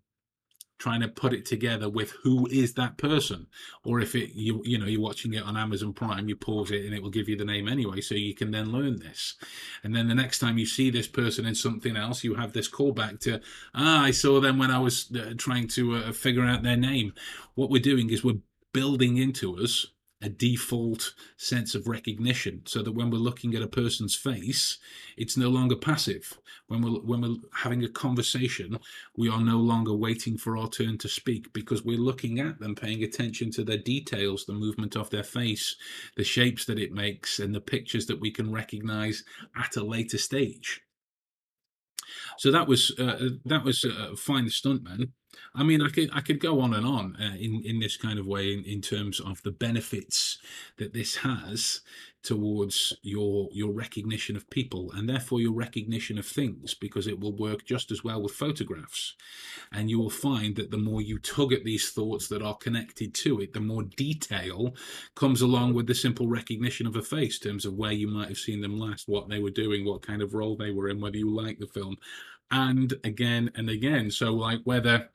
trying 0.79 1.01
to 1.01 1.09
put 1.09 1.33
it 1.33 1.45
together 1.45 1.89
with 1.89 2.13
who 2.23 2.47
is 2.47 2.75
that 2.75 2.97
person, 2.97 3.47
or 3.85 4.01
if 4.01 4.15
it 4.15 4.31
you 4.35 4.63
you 4.65 4.79
know 4.79 4.87
you're 4.87 5.01
watching 5.01 5.35
it 5.35 5.43
on 5.43 5.57
Amazon 5.57 5.93
Prime, 5.93 6.29
you 6.29 6.37
pause 6.37 6.71
it 6.71 6.85
and 6.85 6.95
it 6.95 7.03
will 7.03 7.11
give 7.11 7.29
you 7.29 7.37
the 7.37 7.45
name 7.45 7.69
anyway, 7.69 8.01
so 8.01 8.15
you 8.15 8.35
can 8.35 8.51
then 8.51 8.73
learn 8.73 8.99
this, 8.99 9.35
and 9.83 9.95
then 9.95 10.09
the 10.09 10.15
next 10.15 10.39
time 10.39 10.59
you 10.59 10.67
see 10.67 10.91
this 10.91 11.09
person 11.09 11.47
in 11.47 11.55
something 11.55 11.97
else, 11.97 12.25
you 12.25 12.35
have 12.35 12.53
this 12.53 12.69
callback 12.71 13.21
to 13.21 13.41
ah 13.75 14.03
I 14.03 14.11
saw 14.13 14.41
them 14.41 14.59
when 14.59 14.71
I 14.71 14.79
was 14.79 15.11
uh, 15.15 15.35
trying 15.37 15.69
to 15.69 15.97
uh, 15.97 16.13
figure 16.13 16.45
out 16.45 16.63
their 16.63 16.77
name. 16.77 17.13
What 17.55 17.71
we're 17.71 17.83
doing 17.83 18.11
is 18.11 18.25
we're 18.25 18.43
building 18.73 19.17
into 19.17 19.57
us 19.57 19.87
a 20.21 20.29
default 20.29 21.15
sense 21.37 21.75
of 21.75 21.87
recognition 21.87 22.63
so 22.67 22.83
that 22.83 22.93
when 22.93 23.11
we're 23.11 23.19
looking 23.19 23.55
at 23.55 23.63
a 23.63 23.69
person's 23.69 24.15
face 24.15 24.79
it's 25.17 25.37
no 25.37 25.49
longer 25.49 25.77
passive. 25.77 26.39
When 26.67 26.83
we're 26.83 27.01
when 27.01 27.21
we're 27.21 27.37
having 27.55 27.85
a 27.85 27.89
conversation 27.89 28.79
we 29.17 29.29
are 29.29 29.41
no 29.41 29.59
longer 29.59 29.95
waiting 29.95 30.37
for 30.37 30.57
our 30.57 30.69
turn 30.69 30.99
to 30.99 31.09
speak 31.09 31.53
because 31.53 31.85
we're 31.85 31.99
looking 31.99 32.41
at 32.41 32.59
them 32.59 32.75
paying 32.75 33.03
attention 33.05 33.51
to 33.53 33.65
their 33.65 33.79
details 33.79 34.45
the 34.45 34.53
movement 34.53 34.97
of 34.97 35.11
their 35.11 35.23
face 35.25 35.77
the 36.17 36.25
shapes 36.25 36.65
that 36.65 36.79
it 36.79 36.93
makes 36.93 37.39
and 37.39 37.55
the 37.55 37.61
pictures 37.61 38.07
that 38.07 38.21
we 38.21 38.31
can 38.31 38.53
recognize 38.53 39.25
at 39.57 39.77
a 39.77 39.85
later 39.85 40.19
stage. 40.19 40.81
So 42.39 42.51
that 42.53 42.67
was 42.67 42.93
uh, 42.99 43.31
that 43.45 43.65
was 43.65 43.85
uh, 43.85 44.17
find 44.17 44.47
the 44.47 44.51
stuntman 44.51 45.11
I 45.55 45.63
mean, 45.63 45.83
I 45.83 45.89
could 45.89 46.11
I 46.13 46.21
could 46.21 46.41
go 46.41 46.61
on 46.61 46.75
and 46.75 46.87
on 46.87 47.17
uh, 47.21 47.37
in 47.37 47.63
in 47.65 47.81
this 47.81 47.97
kind 47.97 48.19
of 48.19 48.27
way 48.27 48.53
in, 48.53 48.65
in 48.65 48.81
terms 48.81 49.21
of 49.21 49.43
the 49.43 49.51
benefits 49.51 50.39
that 50.77 50.93
this 50.93 51.17
has 51.17 51.81
towards 52.23 52.95
your 53.03 53.49
your 53.53 53.73
recognition 53.73 54.37
of 54.37 54.51
people 54.51 54.93
and 54.93 55.09
therefore 55.09 55.41
your 55.41 55.53
recognition 55.53 56.19
of 56.19 56.27
things 56.27 56.75
because 56.75 57.07
it 57.07 57.19
will 57.19 57.35
work 57.37 57.65
just 57.65 57.91
as 57.91 58.03
well 58.03 58.21
with 58.21 58.33
photographs. 58.33 59.15
And 59.73 59.89
you 59.89 59.99
will 59.99 60.11
find 60.11 60.57
that 60.57 60.71
the 60.71 60.79
more 60.79 61.01
you 61.01 61.19
tug 61.19 61.53
at 61.53 61.65
these 61.65 61.91
thoughts 61.91 62.29
that 62.29 62.43
are 62.43 62.57
connected 62.57 63.15
to 63.15 63.41
it 63.41 63.53
the 63.53 63.61
more 63.61 63.85
detail 63.85 64.75
comes 65.15 65.41
along 65.41 65.75
with 65.75 65.87
the 65.87 65.95
simple 65.95 66.29
recognition 66.29 66.87
of 66.87 66.97
a 66.97 67.03
face 67.03 67.39
in 67.39 67.51
terms 67.51 67.65
of 67.65 67.75
where 67.75 67.93
you 67.93 68.09
might 68.09 68.29
have 68.29 68.39
seen 68.39 68.61
them 68.61 68.79
last 68.79 69.09
what 69.09 69.29
they 69.29 69.39
were 69.39 69.51
doing 69.51 69.85
what 69.85 70.03
kind 70.03 70.21
of 70.21 70.35
role 70.35 70.57
they 70.57 70.71
were 70.71 70.89
in 70.89 71.01
whether 71.01 71.17
you 71.17 71.31
like 71.31 71.59
the 71.59 71.67
film. 71.67 71.97
And 72.51 72.95
again 73.05 73.51
and 73.55 73.71
again 73.71 74.11
so 74.11 74.35
like 74.35 74.61
whether 74.65 75.09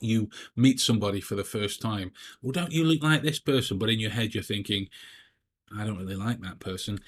you 0.00 0.28
meet 0.54 0.80
somebody 0.80 1.20
for 1.20 1.34
the 1.34 1.44
first 1.44 1.80
time. 1.80 2.12
Well, 2.42 2.52
don't 2.52 2.72
you 2.72 2.84
look 2.84 3.02
like 3.02 3.22
this 3.22 3.38
person? 3.38 3.78
But 3.78 3.90
in 3.90 4.00
your 4.00 4.10
head, 4.10 4.34
you're 4.34 4.42
thinking, 4.42 4.88
I 5.76 5.84
don't 5.84 5.98
really 5.98 6.16
like 6.16 6.40
that 6.40 6.60
person. 6.60 7.00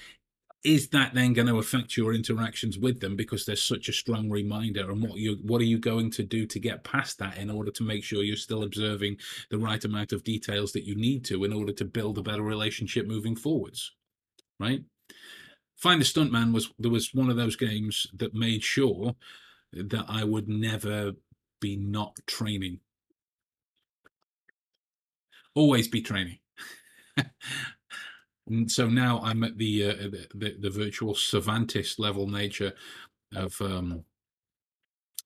Is 0.63 0.89
that 0.89 1.13
then 1.13 1.31
going 1.31 1.47
to 1.47 1.59
affect 1.59 1.95
your 1.95 2.13
interactions 2.13 2.77
with 2.77 2.99
them 2.99 3.15
because 3.15 3.45
there's 3.45 3.63
such 3.63 3.87
a 3.87 3.93
strong 3.93 4.29
reminder? 4.29 4.91
And 4.91 5.01
what 5.01 5.17
you 5.17 5.37
what 5.43 5.61
are 5.61 5.65
you 5.65 5.79
going 5.79 6.11
to 6.11 6.23
do 6.23 6.45
to 6.47 6.59
get 6.59 6.83
past 6.83 7.17
that 7.19 7.37
in 7.37 7.49
order 7.49 7.71
to 7.71 7.83
make 7.83 8.03
sure 8.03 8.23
you're 8.23 8.35
still 8.35 8.63
observing 8.63 9.17
the 9.49 9.57
right 9.57 9.83
amount 9.85 10.11
of 10.11 10.25
details 10.25 10.73
that 10.73 10.83
you 10.83 10.95
need 10.95 11.23
to 11.25 11.45
in 11.45 11.53
order 11.53 11.71
to 11.71 11.85
build 11.85 12.17
a 12.17 12.23
better 12.23 12.41
relationship 12.41 13.07
moving 13.07 13.37
forwards? 13.37 13.93
Right? 14.59 14.83
Find 15.77 16.01
the 16.01 16.05
Stuntman 16.05 16.53
was 16.53 16.73
there 16.77 16.91
was 16.91 17.13
one 17.13 17.29
of 17.29 17.37
those 17.37 17.55
games 17.55 18.07
that 18.17 18.33
made 18.33 18.61
sure 18.61 19.15
that 19.71 20.05
I 20.09 20.25
would 20.25 20.49
never 20.49 21.13
be 21.59 21.75
not 21.75 22.17
training. 22.27 22.79
Always 25.55 25.87
be 25.87 26.01
training. 26.01 26.39
So 28.67 28.87
now 28.87 29.19
I'm 29.23 29.43
at 29.43 29.59
the, 29.59 29.85
uh, 29.85 29.93
the 30.33 30.55
the 30.59 30.71
virtual 30.71 31.13
savantist 31.13 31.99
level 31.99 32.25
nature 32.27 32.73
of 33.35 33.61
um 33.61 34.05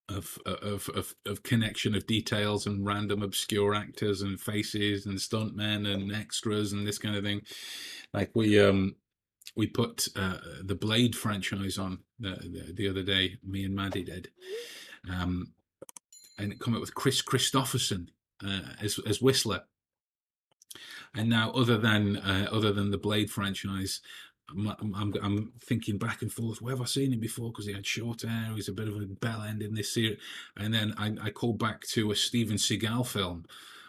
of 0.09 0.37
of 0.45 0.89
of 0.89 1.15
of 1.25 1.43
connection 1.43 1.95
of 1.95 2.05
details 2.05 2.67
and 2.67 2.85
random 2.85 3.21
obscure 3.23 3.73
actors 3.73 4.21
and 4.21 4.39
faces 4.39 5.05
and 5.05 5.17
stuntmen 5.17 5.87
and 5.91 6.13
extras 6.13 6.73
and 6.73 6.85
this 6.85 6.97
kind 6.99 7.15
of 7.15 7.23
thing. 7.23 7.41
Like 8.13 8.31
we 8.35 8.59
um 8.59 8.95
we 9.55 9.67
put 9.67 10.07
uh, 10.15 10.37
the 10.63 10.75
Blade 10.75 11.15
franchise 11.15 11.77
on 11.77 11.99
the, 12.19 12.31
the 12.31 12.73
the 12.73 12.89
other 12.89 13.03
day. 13.03 13.37
Me 13.43 13.63
and 13.65 13.75
Maddie 13.75 14.03
did. 14.03 14.29
Um, 15.11 15.53
and 16.37 16.59
come 16.59 16.73
up 16.73 16.81
with 16.81 16.95
Kris 16.95 17.21
Kristofferson 17.21 18.07
uh, 18.45 18.73
as 18.81 18.99
as 19.07 19.21
Whistler. 19.21 19.63
And 21.15 21.29
now, 21.29 21.51
other 21.51 21.77
than 21.77 22.17
uh, 22.17 22.47
other 22.51 22.71
than 22.71 22.91
the 22.91 22.97
Blade 22.97 23.29
franchise, 23.29 24.01
I'm, 24.49 24.95
I'm 24.95 25.13
I'm 25.21 25.53
thinking 25.61 25.97
back 25.97 26.21
and 26.21 26.31
forth. 26.31 26.61
Where 26.61 26.73
have 26.73 26.81
I 26.81 26.85
seen 26.85 27.13
him 27.13 27.19
before? 27.19 27.51
Because 27.51 27.67
he 27.67 27.73
had 27.73 27.85
short 27.85 28.23
hair. 28.23 28.51
He's 28.55 28.69
a 28.69 28.73
bit 28.73 28.87
of 28.87 28.95
a 28.95 29.05
bell 29.05 29.41
end 29.41 29.61
in 29.61 29.75
this 29.75 29.93
series. 29.93 30.17
And 30.57 30.73
then 30.73 30.93
I, 30.97 31.15
I 31.21 31.29
called 31.29 31.59
back 31.59 31.81
to 31.89 32.11
a 32.11 32.15
Steven 32.15 32.57
Seagal 32.57 33.07
film, 33.07 33.45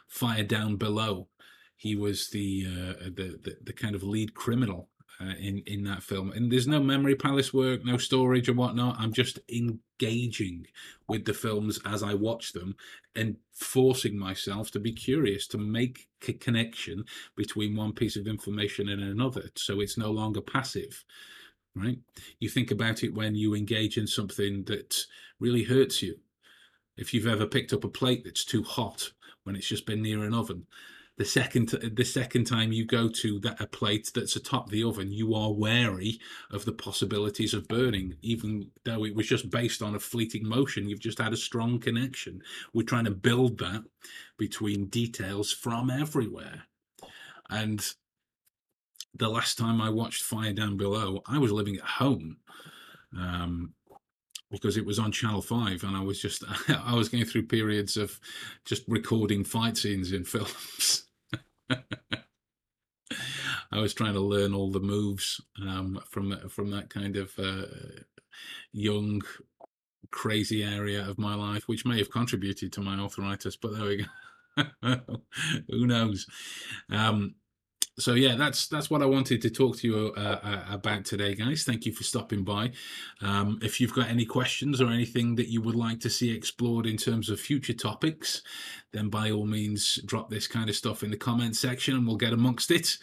Fire 0.06 0.44
Down 0.44 0.76
Below. 0.76 1.28
He 1.76 1.96
was 1.96 2.28
the 2.28 2.66
uh, 2.66 3.04
the, 3.04 3.38
the 3.42 3.56
the 3.62 3.72
kind 3.72 3.94
of 3.94 4.02
lead 4.02 4.34
criminal 4.34 4.90
uh, 5.20 5.34
in 5.38 5.58
in 5.66 5.84
that 5.84 6.02
film. 6.02 6.32
And 6.32 6.50
there's 6.50 6.66
no 6.66 6.80
memory 6.80 7.14
palace 7.14 7.52
work, 7.52 7.84
no 7.84 7.96
storage 7.96 8.48
or 8.48 8.54
whatnot. 8.54 8.96
I'm 8.98 9.12
just 9.12 9.38
engaging 9.48 10.66
with 11.08 11.24
the 11.24 11.34
films 11.34 11.78
as 11.86 12.02
I 12.02 12.14
watch 12.14 12.52
them 12.52 12.76
and 13.14 13.36
forcing 13.52 14.18
myself 14.18 14.70
to 14.72 14.80
be 14.80 14.92
curious 14.92 15.46
to 15.48 15.58
make 15.58 16.08
a 16.26 16.32
connection 16.32 17.04
between 17.36 17.76
one 17.76 17.92
piece 17.92 18.16
of 18.16 18.26
information 18.26 18.88
and 18.88 19.02
another. 19.02 19.50
So 19.56 19.80
it's 19.80 19.98
no 19.98 20.10
longer 20.10 20.40
passive. 20.40 21.04
Right? 21.76 21.98
You 22.38 22.48
think 22.48 22.70
about 22.70 23.02
it 23.02 23.14
when 23.14 23.34
you 23.34 23.54
engage 23.54 23.98
in 23.98 24.06
something 24.06 24.64
that 24.64 24.96
really 25.40 25.64
hurts 25.64 26.02
you. 26.02 26.16
If 26.96 27.12
you've 27.12 27.26
ever 27.26 27.46
picked 27.46 27.72
up 27.72 27.82
a 27.82 27.88
plate 27.88 28.22
that's 28.24 28.44
too 28.44 28.62
hot 28.62 29.10
when 29.42 29.56
it's 29.56 29.66
just 29.66 29.84
been 29.84 30.00
near 30.00 30.22
an 30.22 30.34
oven, 30.34 30.66
the 31.16 31.24
second 31.24 31.68
the 31.68 32.04
second 32.04 32.44
time 32.44 32.72
you 32.72 32.84
go 32.84 33.08
to 33.08 33.38
that 33.40 33.60
a 33.60 33.66
plate 33.66 34.10
that's 34.14 34.34
atop 34.34 34.70
the 34.70 34.82
oven, 34.82 35.12
you 35.12 35.34
are 35.34 35.52
wary 35.52 36.18
of 36.50 36.64
the 36.64 36.72
possibilities 36.72 37.54
of 37.54 37.68
burning, 37.68 38.16
even 38.22 38.70
though 38.84 39.04
it 39.04 39.14
was 39.14 39.28
just 39.28 39.50
based 39.50 39.80
on 39.80 39.94
a 39.94 40.00
fleeting 40.00 40.46
motion. 40.46 40.88
You've 40.88 41.00
just 41.00 41.20
had 41.20 41.32
a 41.32 41.36
strong 41.36 41.78
connection. 41.78 42.42
We're 42.72 42.82
trying 42.82 43.04
to 43.04 43.12
build 43.12 43.58
that 43.58 43.84
between 44.38 44.86
details 44.86 45.52
from 45.52 45.88
everywhere, 45.88 46.64
and 47.48 47.94
the 49.14 49.28
last 49.28 49.56
time 49.56 49.80
I 49.80 49.90
watched 49.90 50.22
Fire 50.22 50.52
Down 50.52 50.76
Below, 50.76 51.22
I 51.26 51.38
was 51.38 51.52
living 51.52 51.76
at 51.76 51.82
home. 51.82 52.38
Um, 53.16 53.74
because 54.50 54.76
it 54.76 54.86
was 54.86 54.98
on 54.98 55.12
Channel 55.12 55.42
Five, 55.42 55.82
and 55.84 55.96
I 55.96 56.02
was 56.02 56.20
just 56.20 56.44
I 56.68 56.94
was 56.94 57.08
going 57.08 57.24
through 57.24 57.46
periods 57.46 57.96
of 57.96 58.20
just 58.64 58.84
recording 58.88 59.44
fight 59.44 59.76
scenes 59.76 60.12
in 60.12 60.24
films. 60.24 61.04
I 63.72 63.80
was 63.80 63.94
trying 63.94 64.14
to 64.14 64.20
learn 64.20 64.54
all 64.54 64.70
the 64.70 64.80
moves 64.80 65.40
um, 65.60 66.00
from 66.10 66.48
from 66.48 66.70
that 66.70 66.90
kind 66.90 67.16
of 67.16 67.32
uh, 67.38 67.66
young, 68.72 69.22
crazy 70.10 70.62
area 70.62 71.06
of 71.08 71.18
my 71.18 71.34
life, 71.34 71.68
which 71.68 71.84
may 71.84 71.98
have 71.98 72.10
contributed 72.10 72.72
to 72.72 72.80
my 72.80 72.96
arthritis. 72.96 73.56
But 73.56 73.74
there 73.74 73.86
we 73.86 73.96
go. 73.96 74.04
Who 75.68 75.86
knows? 75.86 76.26
Um, 76.90 77.34
so 77.98 78.14
yeah, 78.14 78.34
that's 78.34 78.66
that's 78.66 78.90
what 78.90 79.02
I 79.02 79.06
wanted 79.06 79.40
to 79.42 79.50
talk 79.50 79.76
to 79.78 79.86
you 79.86 80.14
uh, 80.16 80.40
uh, 80.42 80.64
about 80.70 81.04
today, 81.04 81.34
guys. 81.34 81.62
Thank 81.62 81.86
you 81.86 81.92
for 81.92 82.02
stopping 82.02 82.42
by. 82.42 82.72
Um, 83.20 83.58
if 83.62 83.80
you've 83.80 83.94
got 83.94 84.08
any 84.08 84.24
questions 84.24 84.80
or 84.80 84.90
anything 84.90 85.36
that 85.36 85.48
you 85.48 85.62
would 85.62 85.76
like 85.76 86.00
to 86.00 86.10
see 86.10 86.34
explored 86.34 86.86
in 86.86 86.96
terms 86.96 87.30
of 87.30 87.38
future 87.38 87.72
topics, 87.72 88.42
then 88.92 89.10
by 89.10 89.30
all 89.30 89.46
means 89.46 89.96
drop 90.06 90.28
this 90.28 90.48
kind 90.48 90.68
of 90.68 90.74
stuff 90.74 91.04
in 91.04 91.10
the 91.10 91.16
comment 91.16 91.54
section, 91.54 91.94
and 91.94 92.06
we'll 92.06 92.16
get 92.16 92.32
amongst 92.32 92.72
it. 92.72 92.98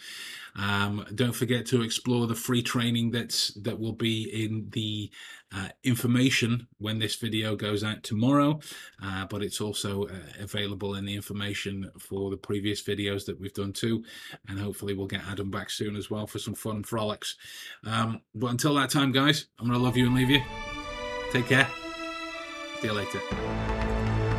Um, 0.56 1.06
don't 1.14 1.34
forget 1.34 1.64
to 1.66 1.80
explore 1.80 2.26
the 2.26 2.34
free 2.34 2.62
training 2.62 3.12
that's 3.12 3.54
that 3.54 3.80
will 3.80 3.94
be 3.94 4.24
in 4.44 4.68
the 4.72 5.10
uh, 5.54 5.68
information 5.84 6.66
when 6.78 6.98
this 6.98 7.16
video 7.16 7.56
goes 7.56 7.84
out 7.84 8.02
tomorrow, 8.02 8.60
uh, 9.02 9.26
but 9.26 9.42
it's 9.42 9.60
also 9.60 10.06
uh, 10.06 10.12
available 10.40 10.94
in 10.94 11.04
the 11.04 11.14
information 11.14 11.90
for 11.98 12.30
the 12.30 12.36
previous 12.36 12.82
videos 12.82 13.26
that 13.26 13.38
we've 13.38 13.54
done 13.54 13.72
too, 13.72 14.04
and 14.48 14.58
hopefully 14.58 14.94
we'll 14.94 15.06
get 15.06 15.26
Adam 15.28 15.50
back 15.50 15.70
soon 15.70 15.96
as 15.96 16.10
well 16.10 16.26
for 16.26 16.38
some 16.38 16.54
fun 16.54 16.76
and 16.76 16.86
frolics. 16.86 17.36
Um, 17.84 18.20
but 18.34 18.50
until 18.50 18.74
that 18.74 18.90
time, 18.90 19.12
guys, 19.12 19.46
I'm 19.58 19.66
gonna 19.66 19.78
love 19.78 19.96
you 19.96 20.06
and 20.06 20.14
leave 20.14 20.30
you. 20.30 20.42
Take 21.32 21.46
care. 21.46 21.68
See 22.80 22.88
you 22.88 22.94
later. 22.94 24.31